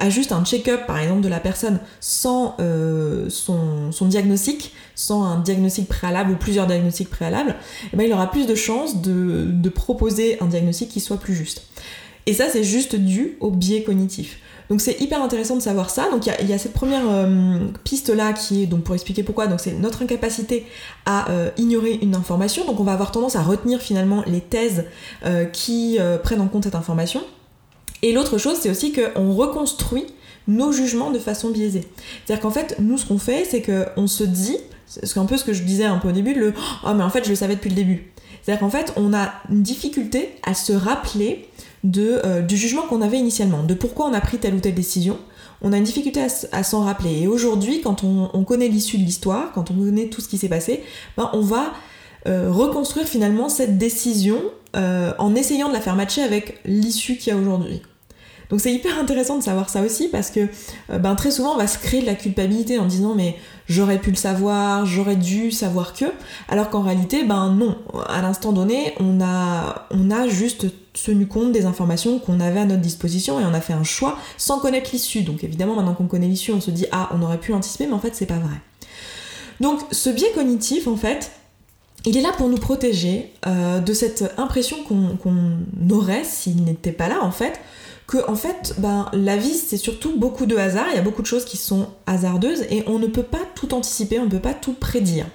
a, 0.00 0.10
juste 0.10 0.32
un 0.32 0.44
check-up 0.44 0.86
par 0.86 0.98
exemple 0.98 1.22
de 1.22 1.28
la 1.28 1.40
personne 1.40 1.78
sans 2.00 2.54
euh, 2.60 3.28
son, 3.30 3.90
diagnostic, 4.02 4.72
sans 4.94 5.24
un 5.24 5.38
diagnostic 5.40 5.88
préalable 5.88 6.32
ou 6.32 6.36
plusieurs 6.36 6.66
diagnostics 6.66 7.08
préalables, 7.08 7.54
eh 7.92 7.96
ben, 7.96 8.04
il 8.04 8.12
aura 8.12 8.30
plus 8.30 8.46
de 8.46 8.54
chances 8.54 9.00
de 9.00 9.68
proposer 9.68 10.38
un 10.40 10.46
diagnostic 10.46 10.90
qui 10.90 11.00
soit 11.00 11.18
plus 11.18 11.34
juste. 11.34 11.62
Et 12.26 12.32
ça, 12.32 12.46
c'est 12.50 12.64
juste 12.64 12.96
dû 12.96 13.36
au 13.40 13.50
biais 13.50 13.82
cognitif. 13.82 14.38
Donc 14.70 14.80
c'est 14.80 15.00
hyper 15.00 15.22
intéressant 15.22 15.56
de 15.56 15.62
savoir 15.62 15.90
ça. 15.90 16.08
Donc 16.10 16.26
il 16.26 16.48
y, 16.48 16.52
a 16.52 16.58
cette 16.58 16.72
première 16.72 17.02
euh, 17.08 17.58
piste 17.84 18.08
là 18.08 18.32
qui 18.32 18.62
est 18.62 18.66
donc 18.66 18.82
pour 18.82 18.94
expliquer 18.94 19.22
pourquoi. 19.22 19.46
Donc 19.46 19.60
c'est 19.60 19.72
notre 19.72 20.02
incapacité 20.02 20.66
à 21.06 21.30
euh, 21.30 21.50
ignorer 21.58 21.98
une 22.00 22.14
information. 22.14 22.64
Donc 22.64 22.80
on 22.80 22.84
va 22.84 22.92
avoir 22.92 23.12
tendance 23.12 23.36
à 23.36 23.42
retenir 23.42 23.80
finalement 23.80 24.22
les 24.26 24.40
thèses 24.40 24.84
euh, 25.24 25.44
qui 25.44 25.98
prennent 26.22 26.40
en 26.40 26.48
compte 26.48 26.64
cette 26.64 26.74
information. 26.74 27.22
Et 28.02 28.12
l'autre 28.12 28.38
chose, 28.38 28.58
c'est 28.60 28.70
aussi 28.70 28.92
qu'on 28.92 29.34
reconstruit 29.34 30.06
nos 30.46 30.72
jugements 30.72 31.10
de 31.10 31.18
façon 31.18 31.50
biaisée. 31.50 31.84
C'est-à-dire 32.24 32.42
qu'en 32.42 32.50
fait, 32.50 32.76
nous, 32.78 32.98
ce 32.98 33.06
qu'on 33.06 33.18
fait, 33.18 33.46
c'est 33.50 33.62
qu'on 33.62 34.06
se 34.06 34.24
dit, 34.24 34.58
c'est 34.86 35.18
un 35.18 35.24
peu 35.24 35.38
ce 35.38 35.44
que 35.44 35.54
je 35.54 35.62
disais 35.62 35.84
un 35.84 35.96
peu 35.96 36.08
au 36.08 36.12
début, 36.12 36.34
le 36.34 36.52
«Oh, 36.84 36.90
mais 36.94 37.02
en 37.02 37.08
fait, 37.08 37.24
je 37.24 37.30
le 37.30 37.34
savais 37.34 37.54
depuis 37.54 37.70
le 37.70 37.76
début». 37.76 38.12
C'est-à-dire 38.42 38.60
qu'en 38.60 38.70
fait, 38.70 38.92
on 38.96 39.14
a 39.14 39.32
une 39.50 39.62
difficulté 39.62 40.34
à 40.42 40.52
se 40.52 40.74
rappeler 40.74 41.48
euh, 41.96 42.40
du 42.40 42.56
jugement 42.56 42.82
qu'on 42.82 43.02
avait 43.02 43.18
initialement, 43.18 43.62
de 43.62 43.74
pourquoi 43.74 44.06
on 44.06 44.12
a 44.14 44.20
pris 44.20 44.38
telle 44.38 44.54
ou 44.54 44.60
telle 44.60 44.74
décision. 44.74 45.18
On 45.62 45.72
a 45.72 45.76
une 45.76 45.84
difficulté 45.84 46.20
à, 46.52 46.62
s'en 46.62 46.84
rappeler. 46.84 47.22
Et 47.22 47.26
aujourd'hui, 47.26 47.80
quand 47.80 48.04
on, 48.04 48.44
connaît 48.44 48.68
l'issue 48.68 48.98
de 48.98 49.04
l'histoire, 49.04 49.52
quand 49.52 49.70
on 49.70 49.74
connaît 49.74 50.08
tout 50.08 50.20
ce 50.20 50.28
qui 50.28 50.36
s'est 50.36 50.48
passé, 50.48 50.82
ben 51.16 51.30
on 51.32 51.40
va 51.40 51.72
euh, 52.26 52.50
reconstruire 52.50 53.06
finalement 53.06 53.48
cette 53.48 53.78
décision 53.78 54.38
euh, 54.76 55.12
en 55.18 55.34
essayant 55.34 55.68
de 55.68 55.72
la 55.72 55.80
faire 55.80 55.96
matcher 55.96 56.22
avec 56.22 56.60
l'issue 56.66 57.16
qu'il 57.16 57.32
y 57.32 57.36
a 57.36 57.38
aujourd'hui. 57.38 57.80
Donc 58.50 58.60
c'est 58.60 58.72
hyper 58.74 58.98
intéressant 58.98 59.38
de 59.38 59.42
savoir 59.42 59.70
ça 59.70 59.80
aussi 59.80 60.08
parce 60.08 60.30
que 60.30 60.48
ben, 60.90 61.14
très 61.14 61.30
souvent 61.30 61.54
on 61.54 61.56
va 61.56 61.66
se 61.66 61.78
créer 61.78 62.02
de 62.02 62.06
la 62.06 62.14
culpabilité 62.14 62.78
en 62.78 62.84
disant 62.84 63.14
mais 63.14 63.36
j'aurais 63.68 63.98
pu 63.98 64.10
le 64.10 64.16
savoir, 64.16 64.86
j'aurais 64.86 65.16
dû 65.16 65.50
savoir 65.50 65.94
que, 65.94 66.06
alors 66.48 66.70
qu'en 66.70 66.82
réalité 66.82 67.24
ben 67.24 67.50
non, 67.50 67.76
à 68.08 68.22
l'instant 68.22 68.52
donné 68.52 68.94
on 69.00 69.20
a, 69.20 70.28
juste 70.28 70.66
tenu 71.04 71.26
compte 71.26 71.52
des 71.52 71.64
informations 71.64 72.18
qu'on 72.18 72.40
avait 72.40 72.60
à 72.60 72.64
notre 72.64 72.80
disposition 72.80 73.40
et 73.40 73.44
on 73.44 73.52
a 73.52 73.60
fait 73.60 73.72
un 73.72 73.84
choix 73.84 74.16
sans 74.36 74.58
connaître 74.58 74.90
l'issue. 74.92 75.22
Donc 75.22 75.42
évidemment, 75.44 75.74
maintenant 75.74 75.94
qu'on 75.94 76.06
connaît 76.06 76.28
l'issue, 76.28 76.52
on 76.52 76.60
se 76.60 76.70
dit 76.70 76.86
ah, 76.92 77.10
on 77.12 77.22
aurait 77.22 77.38
pu 77.38 77.50
l'anticiper, 77.50 77.86
mais 77.86 77.92
en 77.92 77.98
fait, 77.98 78.14
c'est 78.14 78.26
pas 78.26 78.38
vrai. 78.38 78.56
Donc 79.60 79.80
ce 79.90 80.10
biais 80.10 80.30
cognitif, 80.34 80.86
en 80.86 80.96
fait, 80.96 81.32
il 82.06 82.16
est 82.16 82.20
là 82.20 82.32
pour 82.36 82.48
nous 82.48 82.58
protéger 82.58 83.32
euh, 83.46 83.80
de 83.80 83.92
cette 83.92 84.34
impression 84.36 84.76
qu'on 84.84 85.58
aurait 85.90 86.24
s'il 86.24 86.64
n'était 86.64 86.92
pas 86.92 87.08
là, 87.08 87.22
en 87.22 87.30
fait, 87.30 87.60
que 88.06 88.18
en 88.28 88.34
fait, 88.34 88.74
ben, 88.78 89.08
la 89.12 89.36
vie 89.36 89.54
c'est 89.54 89.76
surtout 89.76 90.16
beaucoup 90.16 90.46
de 90.46 90.56
hasard, 90.56 90.86
il 90.90 90.96
y 90.96 90.98
a 90.98 91.02
beaucoup 91.02 91.22
de 91.22 91.26
choses 91.26 91.44
qui 91.44 91.56
sont 91.56 91.88
hasardeuses 92.06 92.62
et 92.70 92.84
on 92.86 92.98
ne 92.98 93.06
peut 93.06 93.22
pas 93.22 93.42
tout 93.54 93.74
anticiper, 93.74 94.18
on 94.18 94.26
ne 94.26 94.30
peut 94.30 94.40
pas 94.40 94.54
tout 94.54 94.74
prédire. 94.74 95.26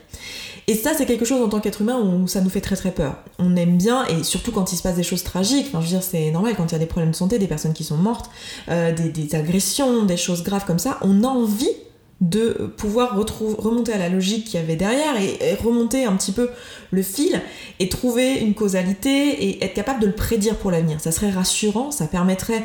Et 0.70 0.76
ça, 0.76 0.92
c'est 0.96 1.08
quelque 1.08 1.26
chose 1.26 1.42
en 1.42 1.50
tant 1.50 1.62
qu'être 1.62 1.82
humain 1.82 2.00
où 2.00 2.28
ça 2.28 2.42
nous 2.42 2.50
fait 2.52 2.62
très 2.62 2.76
très 2.76 2.92
peur. 2.92 3.16
On 3.40 3.56
aime 3.56 3.76
bien, 3.76 4.06
et 4.06 4.24
surtout 4.24 4.52
quand 4.52 4.72
il 4.72 4.76
se 4.76 4.84
passe 4.84 4.96
des 4.96 5.02
choses 5.02 5.24
tragiques, 5.24 5.66
enfin 5.70 5.82
je 5.82 5.86
veux 5.86 5.94
dire, 5.94 6.04
c'est 6.04 6.30
normal 6.30 6.54
quand 6.56 6.68
il 6.68 6.74
y 6.74 6.76
a 6.76 6.80
des 6.80 6.86
problèmes 6.86 7.10
de 7.10 7.16
santé, 7.16 7.40
des 7.40 7.48
personnes 7.48 7.74
qui 7.74 7.84
sont 7.84 7.98
mortes, 7.98 8.30
euh, 8.70 8.92
des, 8.92 9.34
agressions, 9.34 10.06
des 10.06 10.16
choses 10.16 10.44
graves 10.44 10.66
comme 10.68 10.78
ça, 10.78 11.00
on 11.02 11.24
a 11.24 11.28
envie 11.28 11.74
de 12.22 12.74
pouvoir 12.76 13.16
remonter 13.16 13.94
à 13.94 13.98
la 13.98 14.10
logique 14.10 14.46
qu'il 14.46 14.60
y 14.60 14.64
avait 14.64 14.76
derrière 14.76 15.16
et, 15.22 15.56
remonter 15.56 16.06
un 16.06 16.16
petit 16.16 16.34
peu 16.34 16.50
le 16.92 17.02
fil 17.02 17.42
et 17.80 17.88
trouver 17.88 18.40
une 18.40 18.54
causalité 18.54 19.46
et 19.46 19.64
être 19.64 19.74
capable 19.74 20.02
de 20.02 20.08
le 20.08 20.14
prédire 20.14 20.56
pour 20.58 20.72
l'avenir. 20.72 21.00
Ça 21.00 21.12
serait 21.12 21.30
rassurant, 21.30 21.92
ça 21.92 22.08
permettrait 22.08 22.64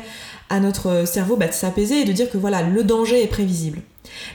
à 0.49 0.59
notre 0.59 1.07
cerveau 1.07 1.37
bah, 1.37 1.47
de 1.47 1.53
s'apaiser 1.53 2.01
et 2.01 2.05
de 2.05 2.11
dire 2.11 2.29
que 2.29 2.37
voilà, 2.37 2.61
le 2.61 2.83
danger 2.83 3.23
est 3.23 3.27
prévisible. 3.27 3.79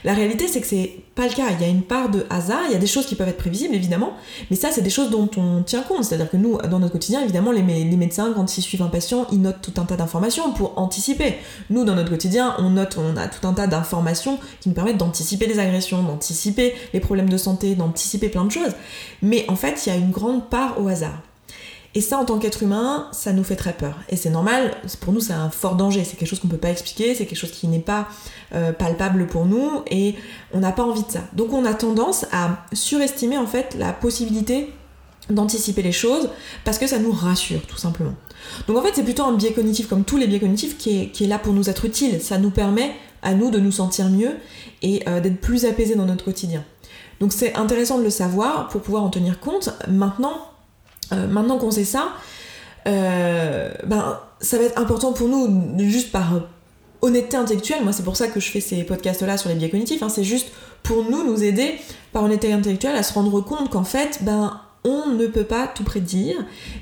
La 0.03 0.13
réalité, 0.13 0.47
c'est 0.47 0.61
que 0.61 0.67
c'est 0.67 0.91
pas 1.15 1.27
le 1.27 1.33
cas. 1.33 1.47
Il 1.51 1.61
y 1.61 1.65
a 1.65 1.67
une 1.67 1.83
part 1.83 2.09
de 2.09 2.25
hasard, 2.29 2.61
il 2.67 2.73
y 2.73 2.75
a 2.75 2.79
des 2.79 2.87
choses 2.87 3.05
qui 3.05 3.15
peuvent 3.15 3.27
être 3.27 3.37
prévisibles, 3.37 3.75
évidemment, 3.75 4.13
mais 4.49 4.55
ça, 4.55 4.69
c'est 4.71 4.81
des 4.81 4.89
choses 4.89 5.09
dont 5.09 5.29
on 5.37 5.63
tient 5.63 5.81
compte. 5.81 6.03
C'est-à-dire 6.03 6.29
que 6.29 6.37
nous, 6.37 6.57
dans 6.57 6.79
notre 6.79 6.93
quotidien, 6.93 7.21
évidemment, 7.21 7.51
les, 7.51 7.61
médecins, 7.61 8.33
quand 8.35 8.57
ils 8.57 8.61
suivent 8.61 8.81
un 8.81 8.87
patient, 8.87 9.27
ils 9.31 9.41
notent 9.41 9.61
tout 9.61 9.73
un 9.79 9.85
tas 9.85 9.95
d'informations 9.95 10.53
pour 10.53 10.77
anticiper. 10.77 11.35
Nous, 11.69 11.83
dans 11.83 11.95
notre 11.95 12.09
quotidien, 12.09 12.55
on 12.59 12.71
note, 12.71 12.97
on 12.97 13.17
a 13.17 13.27
tout 13.27 13.47
un 13.47 13.53
tas 13.53 13.67
d'informations 13.67 14.39
qui 14.59 14.69
nous 14.69 14.75
permettent 14.75 14.97
d'anticiper 14.97 15.47
les 15.47 15.59
agressions, 15.59 16.03
d'anticiper 16.03 16.73
les 16.93 16.99
problèmes 16.99 17.29
de 17.29 17.37
santé, 17.37 17.75
d'anticiper 17.75 18.29
plein 18.29 18.45
de 18.45 18.51
choses. 18.51 18.73
Mais 19.21 19.45
en 19.49 19.55
fait, 19.55 19.85
il 19.85 19.89
y 19.89 19.91
a 19.91 19.95
une 19.95 20.11
grande 20.11 20.49
part 20.49 20.81
au 20.81 20.87
hasard. 20.87 21.21
Et 21.93 22.01
ça, 22.01 22.17
en 22.17 22.25
tant 22.25 22.39
qu'être 22.39 22.63
humain, 22.63 23.07
ça 23.11 23.33
nous 23.33 23.43
fait 23.43 23.57
très 23.57 23.73
peur. 23.73 23.95
Et 24.09 24.15
c'est 24.15 24.29
normal, 24.29 24.71
pour 25.01 25.11
nous, 25.11 25.19
c'est 25.19 25.33
un 25.33 25.49
fort 25.49 25.75
danger. 25.75 26.05
C'est 26.05 26.15
quelque 26.15 26.29
chose 26.29 26.39
qu'on 26.39 26.47
ne 26.47 26.53
peut 26.53 26.57
pas 26.57 26.69
expliquer, 26.69 27.15
c'est 27.15 27.25
quelque 27.25 27.37
chose 27.37 27.51
qui 27.51 27.67
n'est 27.67 27.79
pas 27.79 28.07
euh, 28.53 28.71
palpable 28.71 29.27
pour 29.27 29.45
nous, 29.45 29.83
et 29.89 30.15
on 30.53 30.59
n'a 30.59 30.71
pas 30.71 30.83
envie 30.83 31.03
de 31.03 31.11
ça. 31.11 31.21
Donc 31.33 31.51
on 31.51 31.65
a 31.65 31.73
tendance 31.73 32.25
à 32.31 32.65
surestimer 32.73 33.37
en 33.37 33.47
fait 33.47 33.75
la 33.77 33.91
possibilité 33.91 34.69
d'anticiper 35.29 35.81
les 35.81 35.91
choses 35.91 36.29
parce 36.65 36.77
que 36.77 36.87
ça 36.87 36.99
nous 36.99 37.11
rassure 37.11 37.61
tout 37.61 37.77
simplement. 37.77 38.13
Donc 38.67 38.77
en 38.77 38.81
fait 38.81 38.91
c'est 38.95 39.03
plutôt 39.03 39.23
un 39.23 39.33
biais 39.33 39.53
cognitif 39.53 39.87
comme 39.87 40.03
tous 40.03 40.17
les 40.17 40.27
biais 40.27 40.39
cognitifs 40.39 40.77
qui 40.77 41.11
est, 41.17 41.27
là 41.27 41.39
pour 41.39 41.53
nous 41.53 41.69
être 41.69 41.85
utile. 41.85 42.21
Ça 42.21 42.37
nous 42.37 42.49
permet 42.49 42.91
à 43.21 43.33
nous 43.33 43.51
de 43.51 43.59
nous 43.59 43.71
sentir 43.71 44.09
mieux 44.09 44.35
et 44.81 45.03
euh, 45.07 45.19
d'être 45.19 45.39
plus 45.39 45.65
apaisés 45.65 45.95
dans 45.95 46.05
notre 46.05 46.25
quotidien. 46.25 46.63
Donc 47.19 47.33
c'est 47.33 47.53
intéressant 47.53 47.99
de 47.99 48.03
le 48.03 48.09
savoir 48.09 48.67
pour 48.69 48.81
pouvoir 48.81 49.03
en 49.03 49.09
tenir 49.09 49.39
compte. 49.39 49.69
Maintenant, 49.87 50.50
euh, 51.11 51.27
maintenant 51.27 51.57
qu'on 51.57 51.71
sait 51.71 51.83
ça, 51.83 52.13
euh, 52.87 53.71
ben, 53.85 54.19
ça 54.39 54.57
va 54.57 54.63
être 54.63 54.79
important 54.79 55.13
pour 55.13 55.27
nous, 55.27 55.77
juste 55.79 56.11
par 56.11 56.41
honnêteté 57.01 57.37
intellectuelle, 57.37 57.83
moi 57.83 57.93
c'est 57.93 58.03
pour 58.03 58.17
ça 58.17 58.27
que 58.27 58.39
je 58.39 58.49
fais 58.49 58.61
ces 58.61 58.83
podcasts-là 58.83 59.37
sur 59.37 59.49
les 59.49 59.55
biais 59.55 59.69
cognitifs, 59.69 60.03
hein, 60.03 60.09
c'est 60.09 60.23
juste 60.23 60.49
pour 60.83 61.03
nous, 61.09 61.23
nous 61.23 61.43
aider 61.43 61.75
par 62.13 62.23
honnêteté 62.23 62.53
intellectuelle 62.53 62.95
à 62.95 63.03
se 63.03 63.13
rendre 63.13 63.41
compte 63.41 63.69
qu'en 63.69 63.83
fait, 63.83 64.19
ben, 64.21 64.59
on 64.83 65.07
ne 65.11 65.27
peut 65.27 65.43
pas 65.43 65.67
tout 65.67 65.83
prédire 65.83 66.35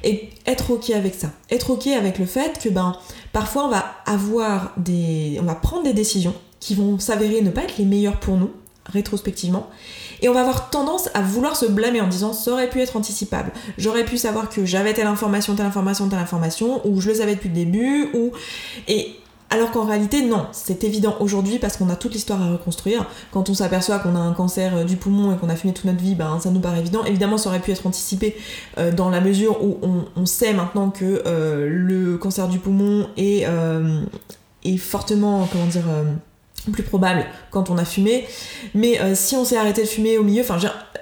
et 0.03 0.29
être 0.45 0.71
ok 0.71 0.91
avec 0.91 1.15
ça. 1.15 1.31
Être 1.49 1.71
ok 1.71 1.87
avec 1.87 2.17
le 2.17 2.25
fait 2.25 2.59
que 2.61 2.69
ben, 2.69 2.95
parfois 3.33 3.65
on 3.65 3.69
va 3.69 3.85
avoir 4.05 4.73
des. 4.77 5.37
on 5.41 5.45
va 5.45 5.55
prendre 5.55 5.83
des 5.83 5.93
décisions 5.93 6.33
qui 6.59 6.75
vont 6.75 6.99
s'avérer 6.99 7.41
ne 7.41 7.49
pas 7.49 7.63
être 7.63 7.77
les 7.77 7.85
meilleures 7.85 8.19
pour 8.19 8.37
nous, 8.37 8.51
rétrospectivement, 8.85 9.69
et 10.21 10.29
on 10.29 10.33
va 10.33 10.41
avoir 10.41 10.69
tendance 10.69 11.09
à 11.13 11.21
vouloir 11.21 11.55
se 11.55 11.65
blâmer 11.65 12.01
en 12.01 12.07
disant 12.07 12.33
ça 12.33 12.51
aurait 12.51 12.69
pu 12.69 12.81
être 12.81 12.95
anticipable, 12.95 13.51
j'aurais 13.77 14.05
pu 14.05 14.17
savoir 14.17 14.49
que 14.49 14.65
j'avais 14.65 14.93
telle 14.93 15.07
information, 15.07 15.55
telle 15.55 15.65
information, 15.65 16.09
telle 16.09 16.19
information, 16.19 16.85
ou 16.87 17.01
je 17.01 17.09
le 17.09 17.15
savais 17.15 17.35
depuis 17.35 17.49
le 17.49 17.55
début, 17.55 18.09
ou... 18.13 18.31
Et 18.87 19.15
alors 19.51 19.71
qu'en 19.71 19.85
réalité, 19.85 20.21
non, 20.21 20.45
c'est 20.51 20.83
évident 20.83 21.15
aujourd'hui 21.19 21.57
parce 21.57 21.75
qu'on 21.77 21.89
a 21.89 21.95
toute 21.95 22.13
l'histoire 22.13 22.41
à 22.41 22.51
reconstruire. 22.51 23.05
Quand 23.31 23.49
on 23.49 23.55
s'aperçoit 23.55 23.97
qu'on 23.99 24.15
a 24.15 24.19
un 24.19 24.33
cancer 24.33 24.77
euh, 24.77 24.83
du 24.83 24.95
poumon 24.95 25.33
et 25.33 25.37
qu'on 25.37 25.49
a 25.49 25.55
fumé 25.55 25.73
toute 25.73 25.85
notre 25.85 26.01
vie, 26.01 26.13
ben, 26.13 26.39
ça 26.39 26.51
nous 26.51 26.59
paraît 26.59 26.79
évident. 26.79 27.03
Évidemment, 27.05 27.37
ça 27.37 27.49
aurait 27.49 27.59
pu 27.59 27.71
être 27.71 27.85
anticipé 27.87 28.35
euh, 28.77 28.91
dans 28.91 29.09
la 29.09 29.21
mesure 29.21 29.63
où 29.63 29.79
on, 30.15 30.25
sait 30.27 30.53
maintenant 30.53 30.91
que 30.91 31.23
euh, 31.25 31.67
le 31.67 32.17
cancer 32.17 32.47
du 32.47 32.59
poumon 32.59 33.07
est, 33.17 33.47
est 34.63 34.77
fortement, 34.77 35.47
comment 35.51 35.65
dire, 35.65 35.85
plus 36.71 36.83
probable 36.83 37.25
quand 37.51 37.69
on 37.69 37.77
a 37.77 37.85
fumé. 37.85 38.27
Mais 38.73 38.99
euh, 38.99 39.15
si 39.15 39.35
on 39.35 39.45
s'est 39.45 39.57
arrêté 39.57 39.81
de 39.83 39.87
fumer 39.87 40.17
au 40.17 40.23
milieu, 40.23 40.41
enfin, 40.41 40.57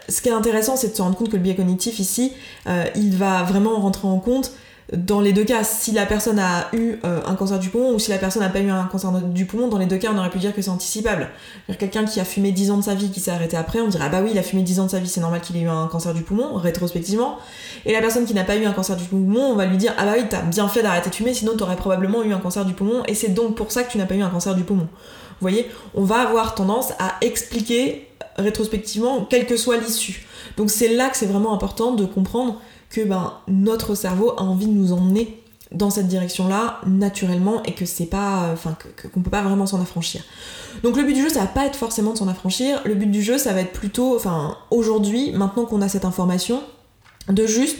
ce 0.09 0.21
qui 0.21 0.29
est 0.29 0.33
intéressant, 0.33 0.75
c'est 0.75 0.89
de 0.89 0.95
se 0.95 1.01
rendre 1.01 1.15
compte 1.15 1.29
que 1.29 1.37
le 1.37 1.41
biais 1.41 1.55
cognitif 1.55 1.99
ici, 1.99 2.33
euh, 2.67 2.85
il 2.95 3.15
va 3.15 3.43
vraiment 3.43 3.75
rentrer 3.79 4.07
en 4.07 4.19
compte 4.19 4.51
dans 4.93 5.19
les 5.19 5.33
deux 5.33 5.43
cas. 5.43 5.63
Si 5.63 5.91
la 5.91 6.05
personne 6.05 6.39
a 6.39 6.67
eu 6.73 6.95
euh, 7.03 7.19
un 7.25 7.35
cancer 7.35 7.59
du 7.59 7.69
poumon 7.69 7.93
ou 7.93 7.99
si 7.99 8.09
la 8.09 8.17
personne 8.17 8.41
n'a 8.41 8.49
pas 8.49 8.59
eu 8.59 8.69
un 8.69 8.85
cancer 8.85 9.11
du 9.11 9.45
poumon, 9.45 9.67
dans 9.67 9.77
les 9.77 9.85
deux 9.85 9.97
cas, 9.97 10.11
on 10.13 10.17
aurait 10.17 10.29
pu 10.29 10.37
dire 10.37 10.55
que 10.55 10.61
c'est 10.61 10.69
anticipable. 10.69 11.27
Quelqu'un 11.77 12.05
qui 12.05 12.19
a 12.19 12.25
fumé 12.25 12.51
10 12.51 12.71
ans 12.71 12.77
de 12.77 12.83
sa 12.83 12.95
vie, 12.95 13.11
qui 13.11 13.19
s'est 13.19 13.31
arrêté 13.31 13.57
après, 13.57 13.81
on 13.81 13.87
dirait 13.87 14.05
ah 14.05 14.09
bah 14.09 14.21
oui, 14.23 14.29
il 14.31 14.37
a 14.37 14.43
fumé 14.43 14.61
10 14.61 14.79
ans 14.79 14.85
de 14.85 14.91
sa 14.91 14.99
vie, 14.99 15.09
c'est 15.09 15.21
normal 15.21 15.41
qu'il 15.41 15.57
ait 15.57 15.61
eu 15.61 15.67
un 15.67 15.87
cancer 15.87 16.13
du 16.13 16.21
poumon, 16.21 16.55
rétrospectivement. 16.55 17.37
Et 17.85 17.93
la 17.93 17.99
personne 17.99 18.25
qui 18.25 18.33
n'a 18.33 18.43
pas 18.43 18.55
eu 18.55 18.65
un 18.65 18.73
cancer 18.73 18.95
du 18.95 19.03
poumon, 19.03 19.51
on 19.51 19.55
va 19.55 19.65
lui 19.65 19.77
dire 19.77 19.93
ah 19.97 20.05
bah 20.05 20.13
oui, 20.17 20.23
t'as 20.29 20.41
bien 20.41 20.67
fait 20.67 20.83
d'arrêter 20.83 21.09
de 21.09 21.15
fumer, 21.15 21.33
sinon 21.33 21.55
t'aurais 21.57 21.75
probablement 21.75 22.23
eu 22.23 22.31
un 22.31 22.39
cancer 22.39 22.63
du 22.63 22.73
poumon, 22.73 23.03
et 23.07 23.15
c'est 23.15 23.33
donc 23.33 23.55
pour 23.55 23.71
ça 23.71 23.83
que 23.83 23.91
tu 23.91 23.97
n'as 23.97 24.05
pas 24.05 24.15
eu 24.15 24.21
un 24.21 24.29
cancer 24.29 24.55
du 24.55 24.63
poumon. 24.63 24.87
Vous 25.39 25.48
voyez, 25.48 25.67
on 25.94 26.03
va 26.03 26.20
avoir 26.20 26.56
tendance 26.56 26.91
à 27.00 27.15
expliquer 27.22 28.08
rétrospectivement, 28.38 29.25
quelle 29.25 29.46
que 29.46 29.58
soit 29.58 29.77
l'issue. 29.77 30.25
Donc 30.58 30.70
c'est 30.70 30.89
là 30.89 31.10
que 31.10 31.17
c'est 31.17 31.25
vraiment 31.25 31.53
important 31.53 31.94
de 31.94 32.06
comprendre 32.06 32.60
que 32.89 33.01
ben, 33.01 33.34
notre 33.48 33.96
cerveau 33.96 34.32
a 34.38 34.44
envie 34.44 34.67
de 34.67 34.72
nous 34.72 34.94
emmener 34.94 35.41
dans 35.72 35.89
cette 35.89 36.08
direction-là 36.08 36.79
naturellement 36.86 37.62
et 37.63 37.74
que 37.74 37.86
c'est 37.86 38.06
pas, 38.06 38.50
enfin, 38.53 38.77
qu'on 39.13 39.22
peut 39.22 39.29
pas 39.29 39.41
vraiment 39.41 39.65
s'en 39.65 39.82
affranchir. 39.82 40.24
Donc 40.84 40.96
le 40.96 41.03
but 41.03 41.13
du 41.13 41.22
jeu, 41.22 41.29
ça 41.29 41.41
va 41.41 41.48
pas 41.48 41.65
être 41.65 41.75
forcément 41.75 42.13
de 42.13 42.17
s'en 42.17 42.27
affranchir. 42.27 42.82
Le 42.86 42.96
but 42.96 43.12
du 43.12 43.22
jeu, 43.22 43.38
ça 43.38 43.53
va 43.53 43.62
être 43.62 43.74
plutôt, 43.74 44.15
enfin, 44.15 44.58
aujourd'hui, 44.72 45.32
maintenant 45.32 45.65
qu'on 45.65 45.82
a 45.82 45.89
cette 45.89 46.06
information, 46.06 46.62
de 47.27 47.46
juste 47.46 47.77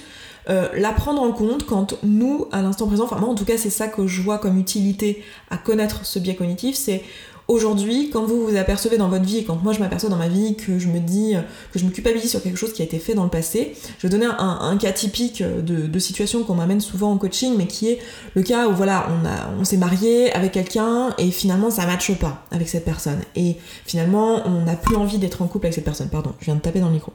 euh, 0.50 0.68
la 0.76 0.92
prendre 0.92 1.22
en 1.22 1.32
compte 1.32 1.66
quand 1.66 1.96
nous, 2.04 2.48
à 2.52 2.62
l'instant 2.62 2.88
présent, 2.88 3.06
enfin 3.06 3.18
moi 3.18 3.30
en 3.30 3.36
tout 3.36 3.46
cas 3.46 3.58
c'est 3.58 3.70
ça 3.70 3.88
que 3.88 4.08
je 4.08 4.22
vois 4.22 4.38
comme 4.38 4.58
utilité 4.58 5.24
à 5.50 5.58
connaître 5.58 6.06
ce 6.06 6.20
biais 6.20 6.36
cognitif, 6.36 6.76
c'est 6.76 7.04
Aujourd'hui, 7.48 8.10
quand 8.12 8.26
vous 8.26 8.46
vous 8.46 8.58
apercevez 8.58 8.98
dans 8.98 9.08
votre 9.08 9.24
vie, 9.24 9.38
et 9.38 9.44
quand 9.46 9.56
moi 9.64 9.72
je 9.72 9.80
m'aperçois 9.80 10.10
dans 10.10 10.18
ma 10.18 10.28
vie 10.28 10.56
que 10.56 10.80
je 10.80 10.90
me 10.90 11.00
dis, 11.00 11.36
que 11.72 11.80
je 11.80 11.86
me 11.86 11.92
culpabilise 11.92 12.30
sur 12.30 12.44
quelque 12.44 12.58
chose 12.58 12.74
qui 12.74 12.82
a 12.82 12.86
été 12.86 13.00
fait 13.00 13.14
dans 13.14 13.24
le 13.24 13.30
passé, 13.30 13.74
je 14.00 14.08
vais 14.08 14.12
donner 14.12 14.26
un, 14.26 14.78
cas 14.78 14.92
typique 14.92 15.42
de, 15.42 16.00
situation 16.00 16.44
qu'on 16.44 16.56
m'amène 16.56 16.82
souvent 16.82 17.12
en 17.12 17.18
coaching, 17.18 17.56
mais 17.58 17.66
qui 17.66 17.88
est 17.88 18.00
le 18.36 18.44
cas 18.44 18.68
où 18.68 18.74
voilà, 18.74 19.08
on, 19.10 19.62
on 19.62 19.64
s'est 19.64 19.78
marié 19.78 20.32
avec 20.34 20.52
quelqu'un 20.52 21.16
et 21.18 21.32
finalement 21.32 21.72
ça 21.72 21.86
matche 21.86 22.14
pas 22.16 22.46
avec 22.52 22.68
cette 22.68 22.84
personne. 22.84 23.20
Et 23.38 23.56
finalement, 23.86 24.46
on 24.46 24.66
n'a 24.66 24.76
plus 24.76 24.98
envie 24.98 25.18
d'être 25.18 25.42
en 25.42 25.48
couple 25.48 25.68
avec 25.68 25.76
cette 25.76 25.86
personne. 25.86 26.10
Pardon, 26.10 26.34
je 26.40 26.46
viens 26.46 26.56
de 26.56 26.62
taper 26.62 26.82
dans 26.82 26.88
le 26.88 26.94
micro. 26.94 27.14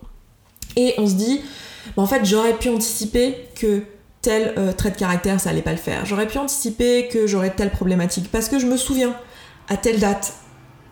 Et 0.77 0.95
on 0.99 1.07
se 1.07 1.15
dit, 1.15 1.41
en 1.97 2.07
fait, 2.07 2.25
j'aurais 2.25 2.55
pu 2.55 2.71
anticiper 2.71 3.37
que 3.55 3.83
tel 4.23 4.55
euh, 4.57 4.73
trait 4.73 4.91
de 4.91 4.97
caractère, 4.97 5.41
ça 5.41 5.51
allait 5.51 5.63
pas 5.63 5.73
le 5.73 5.77
faire. 5.77 6.07
J'aurais 6.07 6.27
pu 6.27 6.39
anticiper 6.39 7.09
que 7.09 7.27
j'aurais 7.27 7.51
telle 7.51 7.71
problématique 7.71 8.31
parce 8.31 8.49
que 8.49 8.59
je 8.59 8.67
me 8.67 8.77
souviens 8.77 9.15
à 9.69 9.77
telle 9.77 10.01
date, 10.01 10.35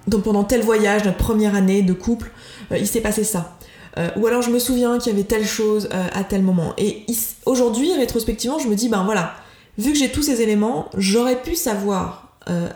donc 0.07 0.25
pendant 0.25 0.45
tel 0.45 0.63
voyage, 0.63 1.05
notre 1.05 1.19
première 1.19 1.55
année 1.55 1.83
de 1.83 1.93
couple, 1.93 2.31
euh, 2.73 2.79
il 2.79 2.87
s'est 2.87 3.01
passé 3.01 3.25
ça. 3.25 3.57
Euh, 3.99 4.09
ou 4.17 4.27
alors 4.27 4.43
je 4.43 4.51
me 4.51 4.59
souviens 4.59 4.99
qu'il 4.99 5.13
y 5.13 5.15
avait 5.15 5.25
telle 5.25 5.47
chose 5.47 5.89
euh, 5.93 6.07
à 6.13 6.25
tel 6.25 6.43
moment. 6.43 6.75
Et 6.79 7.05
aujourd'hui, 7.47 7.93
rétrospectivement, 7.95 8.59
je 8.59 8.69
me 8.69 8.75
dis, 8.75 8.89
ben 8.89 9.05
voilà, 9.05 9.35
vu 9.79 9.93
que 9.93 9.99
j'ai 9.99 10.11
tous 10.11 10.23
ces 10.23 10.43
éléments, 10.43 10.89
j'aurais 10.97 11.41
pu 11.41 11.55
savoir 11.55 12.27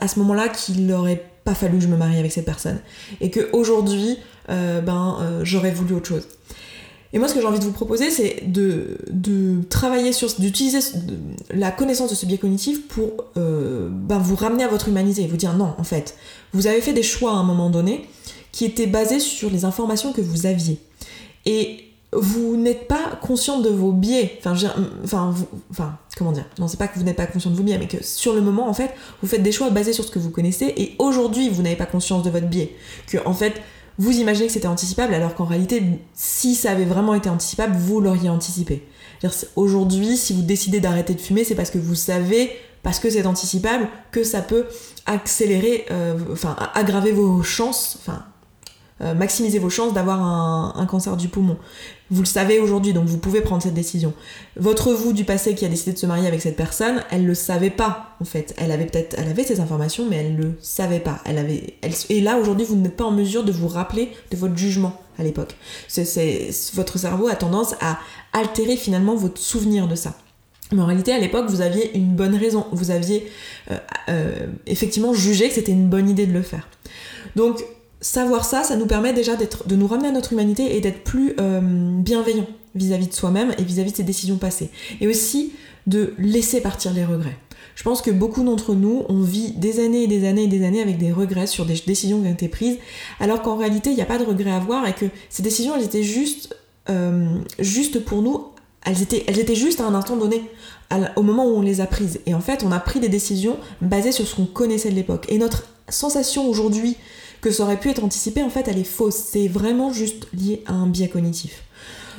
à 0.00 0.06
ce 0.06 0.20
moment-là 0.20 0.50
qu'il 0.50 0.86
n'aurait 0.86 1.24
pas 1.42 1.54
fallu 1.54 1.78
que 1.78 1.82
je 1.82 1.88
me 1.88 1.96
marie 1.96 2.18
avec 2.18 2.30
cette 2.30 2.44
personne. 2.44 2.78
Et 3.20 3.30
que 3.30 3.48
aujourd'hui, 3.52 4.18
ben, 4.46 5.40
j'aurais 5.42 5.72
voulu 5.72 5.94
autre 5.94 6.06
chose. 6.06 6.28
Et 7.14 7.18
moi, 7.20 7.28
ce 7.28 7.34
que 7.34 7.40
j'ai 7.40 7.46
envie 7.46 7.60
de 7.60 7.64
vous 7.64 7.70
proposer, 7.70 8.10
c'est 8.10 8.42
de, 8.50 8.98
travailler 9.70 10.12
sur, 10.12 10.28
d'utiliser 10.36 10.80
la 11.50 11.70
connaissance 11.70 12.10
de 12.10 12.16
ce 12.16 12.26
biais 12.26 12.38
cognitif 12.38 12.88
pour 12.88 13.26
euh, 13.36 13.88
ben, 13.88 14.18
vous 14.18 14.34
ramener 14.34 14.64
à 14.64 14.68
votre 14.68 14.88
humanité 14.88 15.22
et 15.22 15.28
vous 15.28 15.36
dire 15.36 15.54
non, 15.54 15.74
en 15.78 15.84
fait, 15.84 16.16
vous 16.52 16.66
avez 16.66 16.80
fait 16.80 16.92
des 16.92 17.04
choix 17.04 17.30
à 17.30 17.36
un 17.36 17.44
moment 17.44 17.70
donné 17.70 18.08
qui 18.50 18.64
étaient 18.64 18.88
basés 18.88 19.20
sur 19.20 19.48
les 19.48 19.64
informations 19.64 20.12
que 20.12 20.20
vous 20.20 20.46
aviez. 20.46 20.80
Et 21.46 21.84
vous 22.12 22.56
n'êtes 22.56 22.88
pas 22.88 23.18
conscient 23.22 23.60
de 23.60 23.68
vos 23.68 23.92
biais. 23.92 24.38
Enfin, 24.38 24.54
enfin, 25.04 25.34
enfin, 25.70 25.96
comment 26.16 26.32
dire? 26.32 26.46
Non, 26.58 26.66
c'est 26.66 26.78
pas 26.78 26.88
que 26.88 26.98
vous 26.98 27.04
n'êtes 27.04 27.16
pas 27.16 27.26
conscient 27.26 27.50
de 27.50 27.56
vos 27.56 27.62
biais, 27.62 27.78
mais 27.78 27.86
que 27.86 28.02
sur 28.02 28.34
le 28.34 28.40
moment, 28.40 28.68
en 28.68 28.74
fait, 28.74 28.90
vous 29.22 29.28
faites 29.28 29.42
des 29.42 29.52
choix 29.52 29.70
basés 29.70 29.92
sur 29.92 30.02
ce 30.02 30.10
que 30.10 30.18
vous 30.18 30.30
connaissez, 30.30 30.74
et 30.76 30.96
aujourd'hui, 30.98 31.48
vous 31.48 31.62
n'avez 31.62 31.76
pas 31.76 31.86
conscience 31.86 32.24
de 32.24 32.30
votre 32.30 32.46
biais. 32.46 32.74
Que, 33.06 33.18
en 33.24 33.34
fait, 33.34 33.54
vous 33.98 34.18
imaginez 34.18 34.48
que 34.48 34.52
c'était 34.52 34.68
anticipable 34.68 35.14
alors 35.14 35.34
qu'en 35.34 35.44
réalité, 35.44 35.82
si 36.14 36.54
ça 36.54 36.72
avait 36.72 36.84
vraiment 36.84 37.14
été 37.14 37.28
anticipable, 37.28 37.76
vous 37.76 38.00
l'auriez 38.00 38.28
anticipé. 38.28 38.86
Aujourd'hui, 39.56 40.16
si 40.16 40.34
vous 40.34 40.42
décidez 40.42 40.80
d'arrêter 40.80 41.14
de 41.14 41.20
fumer, 41.20 41.44
c'est 41.44 41.54
parce 41.54 41.70
que 41.70 41.78
vous 41.78 41.94
savez, 41.94 42.50
parce 42.82 42.98
que 42.98 43.08
c'est 43.08 43.26
anticipable, 43.26 43.88
que 44.10 44.24
ça 44.24 44.42
peut 44.42 44.66
accélérer, 45.06 45.86
euh, 45.90 46.18
enfin 46.32 46.56
aggraver 46.74 47.12
vos 47.12 47.42
chances, 47.42 47.98
enfin 48.00 48.24
euh, 49.00 49.12
maximiser 49.14 49.58
vos 49.58 49.70
chances 49.70 49.92
d'avoir 49.92 50.22
un, 50.22 50.86
cancer 50.86 51.16
du 51.16 51.28
poumon. 51.28 51.56
Vous 52.10 52.22
le 52.22 52.26
savez 52.26 52.60
aujourd'hui, 52.60 52.92
donc 52.92 53.06
vous 53.06 53.18
pouvez 53.18 53.40
prendre 53.40 53.62
cette 53.62 53.74
décision. 53.74 54.12
Votre 54.56 54.92
vous 54.92 55.12
du 55.12 55.24
passé 55.24 55.54
qui 55.54 55.64
a 55.64 55.68
décidé 55.68 55.92
de 55.92 55.98
se 55.98 56.06
marier 56.06 56.28
avec 56.28 56.40
cette 56.40 56.56
personne, 56.56 57.02
elle 57.10 57.26
le 57.26 57.34
savait 57.34 57.70
pas 57.70 58.16
en 58.20 58.24
fait. 58.24 58.54
Elle 58.56 58.70
avait 58.70 58.86
peut-être, 58.86 59.16
elle 59.18 59.28
avait 59.28 59.42
ces 59.42 59.58
informations, 59.58 60.06
mais 60.08 60.16
elle 60.16 60.36
le 60.36 60.52
savait 60.60 61.00
pas. 61.00 61.18
Elle 61.24 61.38
avait, 61.38 61.74
et 62.08 62.20
là 62.20 62.38
aujourd'hui, 62.38 62.64
vous 62.64 62.76
n'êtes 62.76 62.96
pas 62.96 63.04
en 63.04 63.10
mesure 63.10 63.42
de 63.42 63.50
vous 63.50 63.68
rappeler 63.68 64.12
de 64.30 64.36
votre 64.36 64.56
jugement 64.56 65.00
à 65.18 65.24
l'époque. 65.24 65.56
C'est, 65.88 66.50
votre 66.74 66.98
cerveau 66.98 67.26
a 67.28 67.34
tendance 67.34 67.74
à 67.80 67.98
altérer 68.32 68.76
finalement 68.76 69.16
votre 69.16 69.40
souvenir 69.40 69.88
de 69.88 69.96
ça. 69.96 70.14
Mais 70.72 70.82
en 70.82 70.86
réalité, 70.86 71.12
à 71.12 71.18
l'époque, 71.18 71.46
vous 71.48 71.60
aviez 71.60 71.96
une 71.96 72.14
bonne 72.14 72.34
raison. 72.34 72.66
Vous 72.72 72.90
aviez 72.90 73.30
euh, 73.70 73.78
euh, 74.08 74.46
effectivement 74.66 75.12
jugé 75.12 75.48
que 75.48 75.54
c'était 75.54 75.72
une 75.72 75.88
bonne 75.88 76.08
idée 76.08 76.26
de 76.26 76.32
le 76.32 76.42
faire. 76.42 76.68
Donc, 77.36 77.64
savoir 78.04 78.44
ça, 78.44 78.62
ça 78.62 78.76
nous 78.76 78.86
permet 78.86 79.14
déjà 79.14 79.32
de 79.34 79.76
nous 79.76 79.86
ramener 79.86 80.08
à 80.08 80.12
notre 80.12 80.34
humanité 80.34 80.76
et 80.76 80.80
d'être 80.80 81.02
plus 81.04 81.34
euh, 81.40 81.60
bienveillant 81.62 82.46
vis-à-vis 82.74 83.06
de 83.06 83.14
soi-même 83.14 83.54
et 83.56 83.62
vis-à-vis 83.62 83.92
de 83.92 83.96
ses 83.96 84.02
décisions 84.02 84.36
passées. 84.36 84.68
Et 85.00 85.08
aussi 85.08 85.54
de 85.86 86.12
laisser 86.18 86.60
partir 86.60 86.92
les 86.92 87.04
regrets. 87.04 87.36
Je 87.74 87.82
pense 87.82 88.02
que 88.02 88.10
beaucoup 88.10 88.44
d'entre 88.44 88.74
nous, 88.74 89.04
on 89.08 89.22
vit 89.22 89.52
des 89.52 89.82
années 89.82 90.02
et 90.02 90.06
des 90.06 90.28
années 90.28 90.44
et 90.44 90.48
des 90.48 90.64
années 90.66 90.82
avec 90.82 90.98
des 90.98 91.12
regrets 91.12 91.46
sur 91.46 91.64
des 91.64 91.74
décisions 91.86 92.20
qui 92.20 92.28
ont 92.28 92.32
été 92.32 92.48
prises, 92.48 92.76
alors 93.20 93.40
qu'en 93.40 93.56
réalité, 93.56 93.90
il 93.90 93.96
n'y 93.96 94.02
a 94.02 94.06
pas 94.06 94.18
de 94.18 94.24
regrets 94.24 94.50
à 94.50 94.56
avoir 94.56 94.86
et 94.86 94.92
que 94.92 95.06
ces 95.30 95.42
décisions, 95.42 95.74
elles 95.74 95.84
étaient 95.84 96.02
juste, 96.02 96.54
euh, 96.90 97.38
pour 98.04 98.20
nous, 98.20 98.44
elles 98.84 99.00
étaient, 99.00 99.24
elles 99.26 99.38
étaient 99.38 99.54
juste 99.54 99.80
à 99.80 99.86
un 99.86 99.94
instant 99.94 100.16
donné, 100.16 100.42
au 101.16 101.22
moment 101.22 101.46
où 101.46 101.56
on 101.56 101.62
les 101.62 101.80
a 101.80 101.86
prises. 101.86 102.20
Et 102.26 102.34
en 102.34 102.40
fait, 102.40 102.64
on 102.64 102.70
a 102.70 102.80
pris 102.80 103.00
des 103.00 103.08
décisions 103.08 103.56
basées 103.80 104.12
sur 104.12 104.26
ce 104.26 104.36
qu'on 104.36 104.44
connaissait 104.44 104.90
de 104.90 104.94
l'époque. 104.94 105.24
Et 105.30 105.38
notre 105.38 105.64
sensation 105.88 106.46
aujourd'hui 106.48 106.98
que 107.44 107.50
ça 107.50 107.64
aurait 107.64 107.78
pu 107.78 107.90
être 107.90 108.02
anticipé, 108.02 108.42
en 108.42 108.48
fait, 108.48 108.68
elle 108.68 108.78
est 108.78 108.84
fausse. 108.84 109.16
C'est 109.16 109.48
vraiment 109.48 109.92
juste 109.92 110.26
lié 110.32 110.64
à 110.66 110.72
un 110.72 110.86
biais 110.86 111.08
cognitif. 111.08 111.62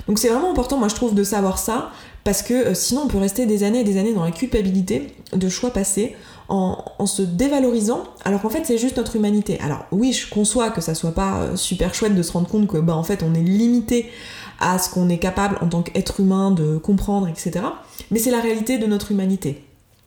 Donc 0.07 0.19
c'est 0.19 0.29
vraiment 0.29 0.51
important, 0.51 0.77
moi 0.77 0.87
je 0.87 0.93
trouve, 0.93 1.15
de 1.15 1.23
savoir 1.23 1.57
ça, 1.57 1.89
parce 2.23 2.43
que 2.43 2.53
euh, 2.53 2.73
sinon 2.75 3.01
on 3.05 3.07
peut 3.07 3.17
rester 3.17 3.47
des 3.47 3.63
années 3.63 3.79
et 3.79 3.83
des 3.83 3.97
années 3.97 4.13
dans 4.13 4.23
la 4.23 4.29
culpabilité 4.29 5.15
de 5.33 5.49
choix 5.49 5.71
passés 5.71 6.15
en, 6.47 6.77
se 7.07 7.23
dévalorisant, 7.23 8.03
alors 8.23 8.43
qu'en 8.43 8.49
fait 8.49 8.65
c'est 8.65 8.77
juste 8.77 8.97
notre 8.97 9.15
humanité. 9.15 9.59
Alors 9.61 9.85
oui, 9.91 10.13
je 10.13 10.29
conçois 10.29 10.69
que 10.69 10.79
ça 10.79 10.93
soit 10.93 11.13
pas 11.13 11.37
euh, 11.37 11.55
super 11.55 11.95
chouette 11.95 12.13
de 12.13 12.21
se 12.21 12.31
rendre 12.33 12.47
compte 12.47 12.67
que 12.67 12.77
bah 12.77 12.95
en 12.95 13.03
fait 13.03 13.23
on 13.23 13.33
est 13.33 13.41
limité 13.41 14.11
à 14.59 14.77
ce 14.77 14.91
qu'on 14.91 15.09
est 15.09 15.17
capable 15.17 15.57
en 15.61 15.69
tant 15.69 15.81
qu'être 15.81 16.19
humain 16.19 16.51
de 16.51 16.77
comprendre, 16.77 17.27
etc. 17.27 17.65
Mais 18.11 18.19
c'est 18.19 18.31
la 18.31 18.41
réalité 18.41 18.77
de 18.77 18.85
notre 18.85 19.11
humanité. 19.11 19.63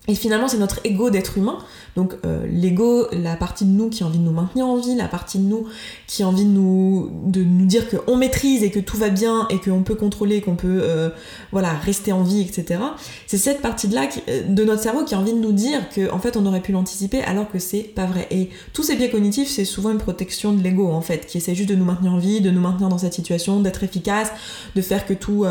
Et 0.09 0.15
finalement, 0.15 0.49
c'est 0.49 0.59
notre 0.59 0.81
ego 0.85 1.11
d'être 1.11 1.37
humain. 1.37 1.59
Donc 1.95 2.15
euh, 2.25 2.47
l'ego, 2.51 3.07
la 3.13 3.37
partie 3.37 3.65
de 3.65 3.71
nous 3.71 3.91
qui 3.91 4.03
a 4.03 4.07
envie 4.07 4.19
de 4.19 4.25
nous 4.25 4.33
maintenir 4.33 4.67
en 4.67 4.77
vie, 4.77 4.95
la 4.95 5.09
partie 5.09 5.39
de 5.39 5.45
nous 5.45 5.67
qui 6.07 6.23
a 6.23 6.29
envie 6.29 6.45
de 6.45 6.51
nous, 6.51 7.11
de 7.27 7.43
nous 7.43 7.67
dire 7.67 7.85
qu'on 7.91 8.17
maîtrise 8.17 8.63
et 8.63 8.71
que 8.71 8.79
tout 8.79 8.97
va 8.97 9.11
bien 9.11 9.47
et 9.51 9.59
qu'on 9.59 9.83
peut 9.83 9.97
contrôler, 9.97 10.41
qu'on 10.41 10.57
peut 10.57 10.81
euh, 10.83 11.11
voilà, 11.53 11.73
rester 11.73 12.13
en 12.13 12.23
vie, 12.23 12.41
etc. 12.41 12.81
C'est 13.27 13.37
cette 13.37 13.61
partie-là 13.61 14.09
euh, 14.29 14.49
de 14.49 14.65
notre 14.65 14.83
cerveau 14.83 15.05
qui 15.05 15.15
a 15.15 15.19
envie 15.19 15.33
de 15.33 15.39
nous 15.39 15.53
dire 15.53 15.81
qu'en 15.95 16.17
en 16.17 16.19
fait 16.21 16.37
on 16.37 16.47
aurait 16.47 16.63
pu 16.63 16.73
l'anticiper 16.73 17.21
alors 17.23 17.51
que 17.51 17.59
c'est 17.59 17.83
pas 17.83 18.07
vrai. 18.07 18.29
Et 18.31 18.49
tous 18.73 18.85
ces 18.85 18.97
biais 18.97 19.11
cognitifs, 19.11 19.49
c'est 19.49 19.67
souvent 19.67 19.91
une 19.91 19.99
protection 19.99 20.53
de 20.53 20.63
l'ego 20.63 20.89
en 20.89 21.03
fait, 21.03 21.27
qui 21.27 21.37
essaie 21.39 21.55
juste 21.55 21.69
de 21.69 21.75
nous 21.75 21.85
maintenir 21.85 22.13
en 22.13 22.19
vie, 22.19 22.41
de 22.41 22.51
nous 22.51 22.61
maintenir 22.61 22.89
dans 22.89 22.99
cette 22.99 23.15
situation, 23.15 23.61
d'être 23.61 23.83
efficace, 23.83 24.31
de 24.75 24.81
faire 24.81 25.05
que 25.05 25.15
tout, 25.15 25.45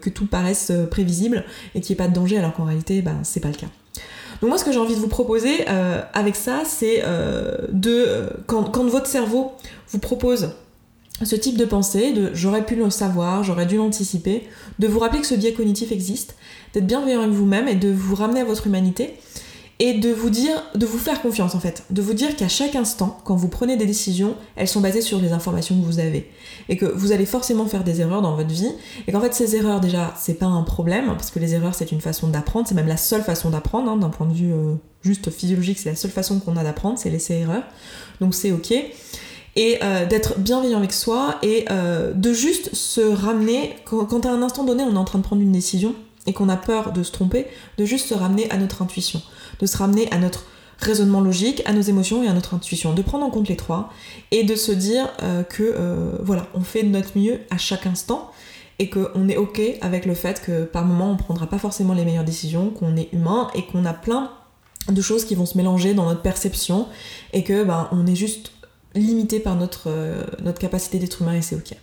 que 0.00 0.10
tout 0.10 0.26
paraisse 0.26 0.72
prévisible 0.90 1.44
et 1.74 1.80
qu'il 1.80 1.94
n'y 1.94 2.02
ait 2.02 2.04
pas 2.04 2.08
de 2.08 2.14
danger 2.14 2.38
alors 2.38 2.52
qu'en 2.52 2.64
réalité, 2.64 3.02
ben, 3.02 3.18
c'est 3.22 3.40
pas 3.40 3.48
le 3.48 3.54
cas. 3.54 3.68
Donc 4.42 4.48
moi 4.48 4.58
ce 4.58 4.64
que 4.64 4.72
j'ai 4.72 4.80
envie 4.80 4.96
de 4.96 5.00
vous 5.00 5.08
proposer 5.08 5.68
euh, 5.68 6.02
avec 6.14 6.34
ça, 6.34 6.62
c'est 6.66 7.02
euh, 7.04 7.58
de 7.70 8.04
euh, 8.06 8.26
quand, 8.46 8.84
votre 8.88 9.06
cerveau 9.06 9.52
vous 9.90 10.00
propose 10.00 10.50
ce 11.22 11.36
type 11.36 11.56
de 11.56 11.64
pensée, 11.64 12.12
de 12.12 12.32
j'aurais 12.34 12.66
pu 12.66 12.74
le 12.74 12.90
savoir, 12.90 13.44
j'aurais 13.44 13.66
dû 13.66 13.76
l'anticiper, 13.76 14.48
de 14.80 14.88
vous 14.88 14.98
rappeler 14.98 15.20
que 15.20 15.28
ce 15.28 15.36
biais 15.36 15.52
cognitif 15.52 15.92
existe, 15.92 16.34
d'être 16.74 16.88
bienveillant 16.88 17.20
avec 17.20 17.32
vous-même 17.32 17.68
et 17.68 17.76
de 17.76 17.92
vous 17.92 18.16
ramener 18.16 18.40
à 18.40 18.44
votre 18.44 18.66
humanité 18.66 19.14
et 19.82 19.94
de 19.94 20.10
vous 20.10 20.30
dire, 20.30 20.62
de 20.76 20.86
vous 20.86 20.96
faire 20.96 21.20
confiance 21.20 21.56
en 21.56 21.58
fait, 21.58 21.82
de 21.90 22.00
vous 22.00 22.14
dire 22.14 22.36
qu'à 22.36 22.46
chaque 22.46 22.76
instant, 22.76 23.18
quand 23.24 23.34
vous 23.34 23.48
prenez 23.48 23.76
des 23.76 23.84
décisions, 23.84 24.36
elles 24.54 24.68
sont 24.68 24.80
basées 24.80 25.00
sur 25.00 25.18
les 25.18 25.32
informations 25.32 25.74
que 25.74 25.84
vous 25.84 25.98
avez. 25.98 26.30
Et 26.68 26.76
que 26.76 26.86
vous 26.86 27.10
allez 27.10 27.26
forcément 27.26 27.66
faire 27.66 27.82
des 27.82 28.00
erreurs 28.00 28.22
dans 28.22 28.36
votre 28.36 28.50
vie. 28.50 28.70
Et 29.08 29.12
qu'en 29.12 29.20
fait 29.20 29.34
ces 29.34 29.56
erreurs 29.56 29.80
déjà 29.80 30.14
c'est 30.16 30.34
pas 30.34 30.46
un 30.46 30.62
problème 30.62 31.06
parce 31.06 31.32
que 31.32 31.40
les 31.40 31.54
erreurs 31.54 31.74
c'est 31.74 31.90
une 31.90 32.00
façon 32.00 32.28
d'apprendre, 32.28 32.68
c'est 32.68 32.76
même 32.76 32.86
la 32.86 32.96
seule 32.96 33.24
façon 33.24 33.50
d'apprendre 33.50 33.90
hein, 33.90 33.96
d'un 33.96 34.10
point 34.10 34.28
de 34.28 34.32
vue 34.32 34.52
euh, 34.52 34.74
juste 35.02 35.30
physiologique, 35.30 35.80
c'est 35.80 35.90
la 35.90 35.96
seule 35.96 36.12
façon 36.12 36.38
qu'on 36.38 36.56
a 36.56 36.62
d'apprendre, 36.62 36.96
c'est 36.96 37.10
laisser 37.10 37.34
erreur, 37.34 37.64
donc 38.20 38.36
c'est 38.36 38.52
ok. 38.52 38.72
Et 39.56 39.78
euh, 39.82 40.06
d'être 40.06 40.38
bienveillant 40.38 40.78
avec 40.78 40.92
soi 40.92 41.38
et 41.42 41.64
euh, 41.72 42.12
de 42.12 42.32
juste 42.32 42.72
se 42.72 43.00
ramener 43.00 43.74
quand, 43.84 44.04
quand 44.04 44.26
à 44.26 44.30
un 44.30 44.42
instant 44.42 44.62
donné 44.62 44.84
on 44.84 44.94
est 44.94 44.98
en 44.98 45.04
train 45.04 45.18
de 45.18 45.24
prendre 45.24 45.42
une 45.42 45.50
décision 45.50 45.96
et 46.28 46.32
qu'on 46.32 46.48
a 46.48 46.56
peur 46.56 46.92
de 46.92 47.02
se 47.02 47.10
tromper, 47.10 47.46
de 47.78 47.84
juste 47.84 48.06
se 48.06 48.14
ramener 48.14 48.48
à 48.52 48.58
notre 48.58 48.80
intuition 48.80 49.20
de 49.62 49.66
se 49.66 49.78
ramener 49.78 50.12
à 50.12 50.18
notre 50.18 50.44
raisonnement 50.78 51.20
logique, 51.20 51.62
à 51.64 51.72
nos 51.72 51.80
émotions 51.80 52.22
et 52.22 52.28
à 52.28 52.32
notre 52.32 52.54
intuition, 52.54 52.92
de 52.92 53.00
prendre 53.00 53.24
en 53.24 53.30
compte 53.30 53.48
les 53.48 53.56
trois 53.56 53.90
et 54.30 54.42
de 54.42 54.54
se 54.56 54.72
dire 54.72 55.08
euh, 55.22 55.42
que 55.44 55.62
euh, 55.62 56.18
voilà, 56.20 56.48
on 56.54 56.60
fait 56.60 56.82
de 56.82 56.88
notre 56.88 57.16
mieux 57.16 57.40
à 57.50 57.56
chaque 57.56 57.86
instant 57.86 58.30
et 58.78 58.90
qu'on 58.90 59.28
est 59.28 59.36
ok 59.36 59.60
avec 59.80 60.06
le 60.06 60.14
fait 60.14 60.42
que 60.42 60.64
par 60.64 60.84
moment 60.84 61.10
on 61.12 61.16
prendra 61.16 61.46
pas 61.46 61.58
forcément 61.58 61.94
les 61.94 62.04
meilleures 62.04 62.24
décisions, 62.24 62.70
qu'on 62.70 62.96
est 62.96 63.12
humain 63.12 63.48
et 63.54 63.64
qu'on 63.64 63.84
a 63.84 63.92
plein 63.92 64.32
de 64.88 65.00
choses 65.00 65.24
qui 65.24 65.36
vont 65.36 65.46
se 65.46 65.56
mélanger 65.56 65.94
dans 65.94 66.06
notre 66.06 66.22
perception 66.22 66.88
et 67.32 67.44
que 67.44 67.62
ben, 67.62 67.88
on 67.92 68.06
est 68.06 68.16
juste 68.16 68.50
limité 68.94 69.38
par 69.38 69.54
notre, 69.54 69.84
euh, 69.86 70.24
notre 70.42 70.58
capacité 70.58 70.98
d'être 70.98 71.22
humain 71.22 71.34
et 71.34 71.42
c'est 71.42 71.54
ok. 71.56 71.76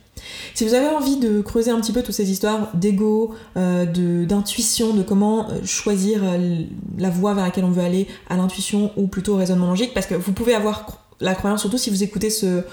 Si 0.54 0.66
vous 0.66 0.74
avez 0.74 0.88
envie 0.88 1.18
de 1.18 1.42
creuser 1.42 1.72
un 1.72 1.80
petit 1.80 1.92
peu 1.92 2.04
toutes 2.04 2.16
ces 2.16 2.32
histoires 2.32 2.70
d'ego, 2.74 3.34
euh, 3.58 3.86
d'intuition, 4.26 4.94
de, 4.94 5.04
comment 5.04 5.50
euh, 5.50 5.60
choisir 5.64 6.22
euh, 6.24 6.64
la 6.98 7.10
voie 7.10 7.34
vers 7.34 7.46
laquelle 7.46 7.64
on 7.64 7.72
veut 7.72 7.84
aller 7.84 8.08
à 8.30 8.38
l'intuition 8.38 8.92
ou 8.98 9.08
plutôt 9.08 9.34
au 9.34 9.38
raisonnement 9.38 9.70
logique, 9.70 9.94
parce 9.94 10.06
que 10.06 10.16
vous 10.16 10.34
pouvez 10.34 10.54
avoir 10.54 11.06
la 11.22 11.36
croyance, 11.36 11.60
surtout 11.62 11.78
si 11.78 11.90
vous 11.90 12.02
écoutez 12.02 12.30
ce, 12.30 12.64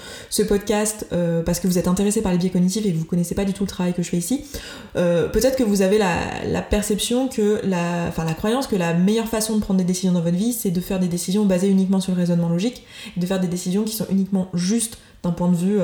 podcast 0.43 1.05
parce 1.45 1.59
que 1.59 1.67
vous 1.67 1.77
êtes 1.77 1.89
intéressé 1.89 2.21
par 2.21 2.31
les 2.31 2.37
biais 2.37 2.49
cognitifs 2.49 2.85
et 2.85 2.93
que 2.93 2.97
vous 2.97 3.03
connaissez 3.03 3.35
pas 3.35 3.43
du 3.43 3.51
tout 3.51 3.63
le 3.63 3.69
travail 3.69 3.93
que 3.93 4.01
je 4.01 4.09
fais 4.09 4.15
ici, 4.15 4.45
peut-être 4.93 5.57
que 5.57 5.65
vous 5.65 5.81
avez 5.81 5.97
la, 5.97 6.61
perception 6.61 7.27
que 7.27 7.59
la, 7.65 8.05
enfin 8.07 8.23
la 8.23 8.33
croyance 8.33 8.67
que 8.67 8.77
la 8.77 8.93
meilleure 8.93 9.27
façon 9.27 9.57
de 9.57 9.61
prendre 9.61 9.79
des 9.79 9.83
décisions 9.83 10.13
dans 10.13 10.21
votre 10.21 10.37
vie, 10.37 10.53
c'est 10.53 10.71
de 10.71 10.79
faire 10.79 10.97
des 10.97 11.09
décisions 11.09 11.43
basées 11.43 11.67
uniquement 11.67 11.99
sur 11.99 12.13
le 12.13 12.19
raisonnement 12.19 12.47
logique, 12.47 12.85
de 13.17 13.25
faire 13.25 13.41
des 13.41 13.49
décisions 13.49 13.83
qui 13.83 13.93
sont 13.93 14.07
uniquement 14.09 14.47
justes 14.53 14.97
d'un 15.23 15.31
point 15.31 15.49
de 15.49 15.55
vue 15.55 15.79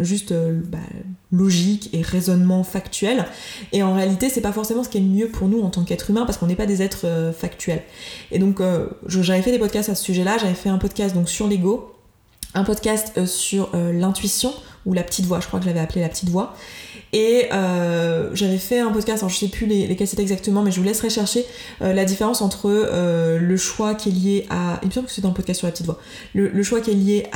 juste 0.00 0.32
euh, 0.32 0.60
bah, 0.68 0.78
logique 1.30 1.90
et 1.92 2.02
raisonnement 2.02 2.64
factuel. 2.64 3.26
Et 3.72 3.82
en 3.82 3.94
réalité, 3.94 4.28
c'est 4.28 4.40
pas 4.40 4.52
forcément 4.52 4.84
ce 4.84 4.88
qui 4.88 4.98
est 4.98 5.02
le 5.02 5.06
mieux 5.06 5.28
pour 5.28 5.48
nous 5.48 5.60
en 5.62 5.70
tant 5.70 5.84
qu'être 5.84 6.10
humain 6.10 6.24
parce 6.26 6.38
qu'on 6.38 6.46
n'est 6.46 6.56
pas 6.56 6.66
des 6.66 6.82
êtres 6.82 7.06
euh, 7.06 7.32
factuels. 7.32 7.82
Et 8.30 8.38
donc, 8.38 8.60
euh, 8.60 8.88
j'avais 9.06 9.42
fait 9.42 9.52
des 9.52 9.58
podcasts 9.58 9.88
à 9.88 9.94
ce 9.94 10.04
sujet-là. 10.04 10.38
J'avais 10.38 10.54
fait 10.54 10.68
un 10.68 10.78
podcast 10.78 11.14
donc 11.14 11.28
sur 11.28 11.48
l'ego, 11.48 11.94
un 12.54 12.64
podcast 12.64 13.24
sur 13.26 13.70
l'intuition 13.74 14.52
ou 14.84 14.92
la 14.92 15.02
petite 15.02 15.24
voix. 15.24 15.40
Je 15.40 15.46
crois 15.46 15.58
que 15.58 15.64
je 15.64 15.70
l'avais 15.70 15.80
appelé 15.80 16.02
la 16.02 16.08
petite 16.08 16.28
voix. 16.28 16.54
Et 17.12 17.48
euh, 17.52 18.30
j'avais 18.34 18.56
fait 18.56 18.80
un 18.80 18.90
podcast, 18.90 19.22
alors 19.22 19.28
je 19.28 19.36
sais 19.36 19.48
plus 19.48 19.66
les, 19.66 19.86
les 19.86 19.96
cassettes 19.96 20.20
exactement, 20.20 20.62
mais 20.62 20.70
je 20.70 20.80
vous 20.80 20.86
laisserai 20.86 21.10
chercher 21.10 21.44
euh, 21.82 21.92
la 21.92 22.06
différence 22.06 22.40
entre 22.40 22.70
euh, 22.70 23.38
le 23.38 23.56
choix 23.58 23.94
qui 23.94 24.08
est 24.08 24.12
lié 24.12 24.46
à. 24.48 24.78
Il 24.82 24.88
me 24.88 24.92
semble 24.92 25.06
que 25.08 25.12
c'est 25.12 25.20
dans 25.20 25.28
le 25.28 25.34
podcast 25.34 25.58
sur 25.58 25.66
la 25.66 25.72
petite 25.72 25.84
voix. 25.84 26.00
Le, 26.34 26.62
choix 26.62 26.80
qui 26.80 26.90
est 26.90 26.94
lié 26.94 27.26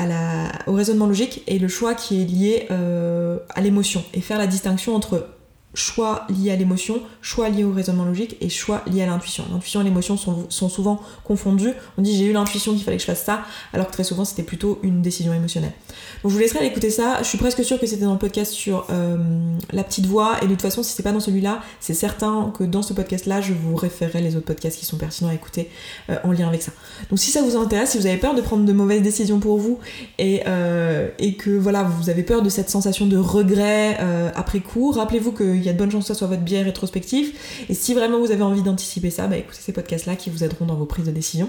au 0.67 0.73
raisonnement 0.73 1.07
logique 1.07 1.43
et 1.47 1.59
le 1.59 1.69
choix 1.69 1.95
qui 1.95 2.23
est 2.23 2.25
lié 2.25 2.69
à 2.71 3.61
l'émotion. 3.61 4.03
Et 4.15 4.23
faire 4.23 4.39
la 4.39 4.47
distinction 4.47 4.95
entre 4.95 5.27
choix 5.75 6.27
liés 6.31 6.51
à 6.51 6.57
l'émotion, 6.57 7.03
choix 7.21 7.51
liés 7.51 7.65
au 7.65 7.73
raisonnement 7.73 8.07
logique 8.07 8.37
et 8.41 8.49
choix 8.49 8.83
liés 8.87 9.03
à 9.03 9.07
l'intuition. 9.07 9.45
L'intuition 9.53 9.83
et 9.83 9.85
l'émotion 9.85 10.17
sont, 10.17 10.47
sont, 10.49 10.71
souvent 10.71 11.03
confondus. 11.23 11.73
On 11.99 12.03
dit 12.03 12.17
j'ai 12.17 12.25
eu 12.25 12.33
l'intuition 12.33 12.73
qu'il 12.73 12.83
fallait 12.83 12.97
que 12.97 13.03
je 13.03 13.07
fasse 13.07 13.25
ça, 13.25 13.43
alors 13.75 13.89
que 13.89 13.93
très 13.93 14.05
souvent 14.05 14.25
c'était 14.25 14.43
plutôt 14.43 14.79
une 14.83 15.03
décision 15.03 15.35
émotionnelle. 15.35 15.75
Donc 16.23 16.31
je 16.33 16.37
vous 16.37 16.39
laisserai 16.39 16.67
écouter 16.67 16.91
ça. 16.91 17.19
Je 17.23 17.29
suis 17.29 17.39
presque 17.39 17.65
sûre 17.65 17.79
que 17.79 17.87
c'était 17.87 18.05
dans 18.05 18.13
le 18.13 18.19
podcast 18.19 18.53
sur 18.53 18.87
euh, 18.91 19.17
la 19.73 19.85
petite 19.85 20.07
voix. 20.07 20.37
Et 20.43 20.47
de 20.47 20.51
toute 20.51 20.63
façon, 20.63 20.83
si 20.83 20.93
c'est 20.93 21.03
pas 21.03 21.13
dans 21.13 21.21
celui-là, 21.21 21.61
c'est 21.81 21.95
certain 21.95 22.53
que 22.57 22.65
dans 22.65 22.83
ce 22.83 22.93
podcast-là, 22.93 23.41
je 23.41 23.53
vous 23.53 23.77
référerai 23.77 24.21
les 24.21 24.37
autres 24.37 24.47
podcasts 24.47 24.79
qui 24.79 24.85
sont 24.85 24.97
pertinents 24.97 25.31
à 25.31 25.35
écouter 25.35 25.71
euh, 26.11 26.17
en 26.25 26.33
lien 26.33 26.49
avec 26.49 26.63
ça. 26.63 26.73
Donc 27.11 27.19
si 27.19 27.31
ça 27.31 27.43
vous 27.43 27.57
intéresse, 27.57 27.91
si 27.91 27.99
vous 27.99 28.07
avez 28.07 28.17
peur 28.17 28.35
de 28.35 28.41
prendre 28.41 28.65
de 28.65 28.73
mauvaises 28.73 29.03
décisions 29.03 29.41
pour 29.41 29.59
vous 29.59 29.79
et, 30.19 30.43
euh, 30.47 31.09
que 31.39 31.51
voilà, 31.51 31.83
vous 31.83 32.09
avez 32.09 32.23
peur 32.23 32.43
de 32.43 32.49
cette 32.49 32.71
sensation 32.71 33.07
de 33.07 33.17
regret 33.17 33.99
après 34.35 34.61
coup, 34.61 34.91
rappelez-vous 34.91 35.33
qu'il 35.33 35.63
y 35.63 35.69
a 35.69 35.73
de 35.73 35.79
bonnes 35.79 35.91
chances 35.91 36.09
que 36.09 36.15
soit 36.15 36.27
votre 36.27 36.43
biais 36.43 36.63
rétrospectif. 36.63 37.67
Et 37.69 37.75
si 37.75 37.95
vraiment 37.95 38.21
vous 38.21 38.31
avez 38.31 38.43
envie 38.43 38.63
d'anticiper 38.63 39.11
ça, 39.11 39.27
bah 39.27 39.37
écoutez 39.37 39.59
ces 39.61 39.73
podcasts-là 39.73 40.17
qui 40.17 40.31
vous 40.31 40.45
aideront 40.45 40.67
dans 40.67 40.75
vos 40.75 40.87
prises 40.87 41.07
de 41.07 41.11
décision. 41.11 41.49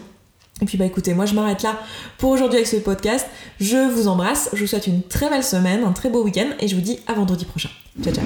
Et 0.62 0.65
puis 0.65 0.78
bah 0.78 0.86
écoutez, 0.86 1.13
moi 1.13 1.26
je 1.26 1.34
m'arrête 1.34 1.63
là 1.63 1.80
pour 2.17 2.32
aujourd'hui 2.32 2.58
avec 2.58 2.67
ce 2.67 2.78
podcast. 2.78 3.28
Je 3.60 3.89
vous 3.89 4.08
embrasse, 4.08 4.50
je 4.54 4.62
vous 4.62 4.67
souhaite 4.67 4.88
une 4.88 5.04
très 5.04 5.30
belle 5.30 5.43
semaine, 5.43 5.84
un 5.84 5.91
très 5.91 6.10
beau 6.10 6.24
week-end 6.24 6.48
et 6.60 6.67
je 6.67 6.76
vous 6.76 6.82
dis 6.82 7.00
à 7.08 7.13
vendredi 7.13 7.46
prochain. 7.46 7.70
Ciao 8.04 8.13
ciao 8.13 8.26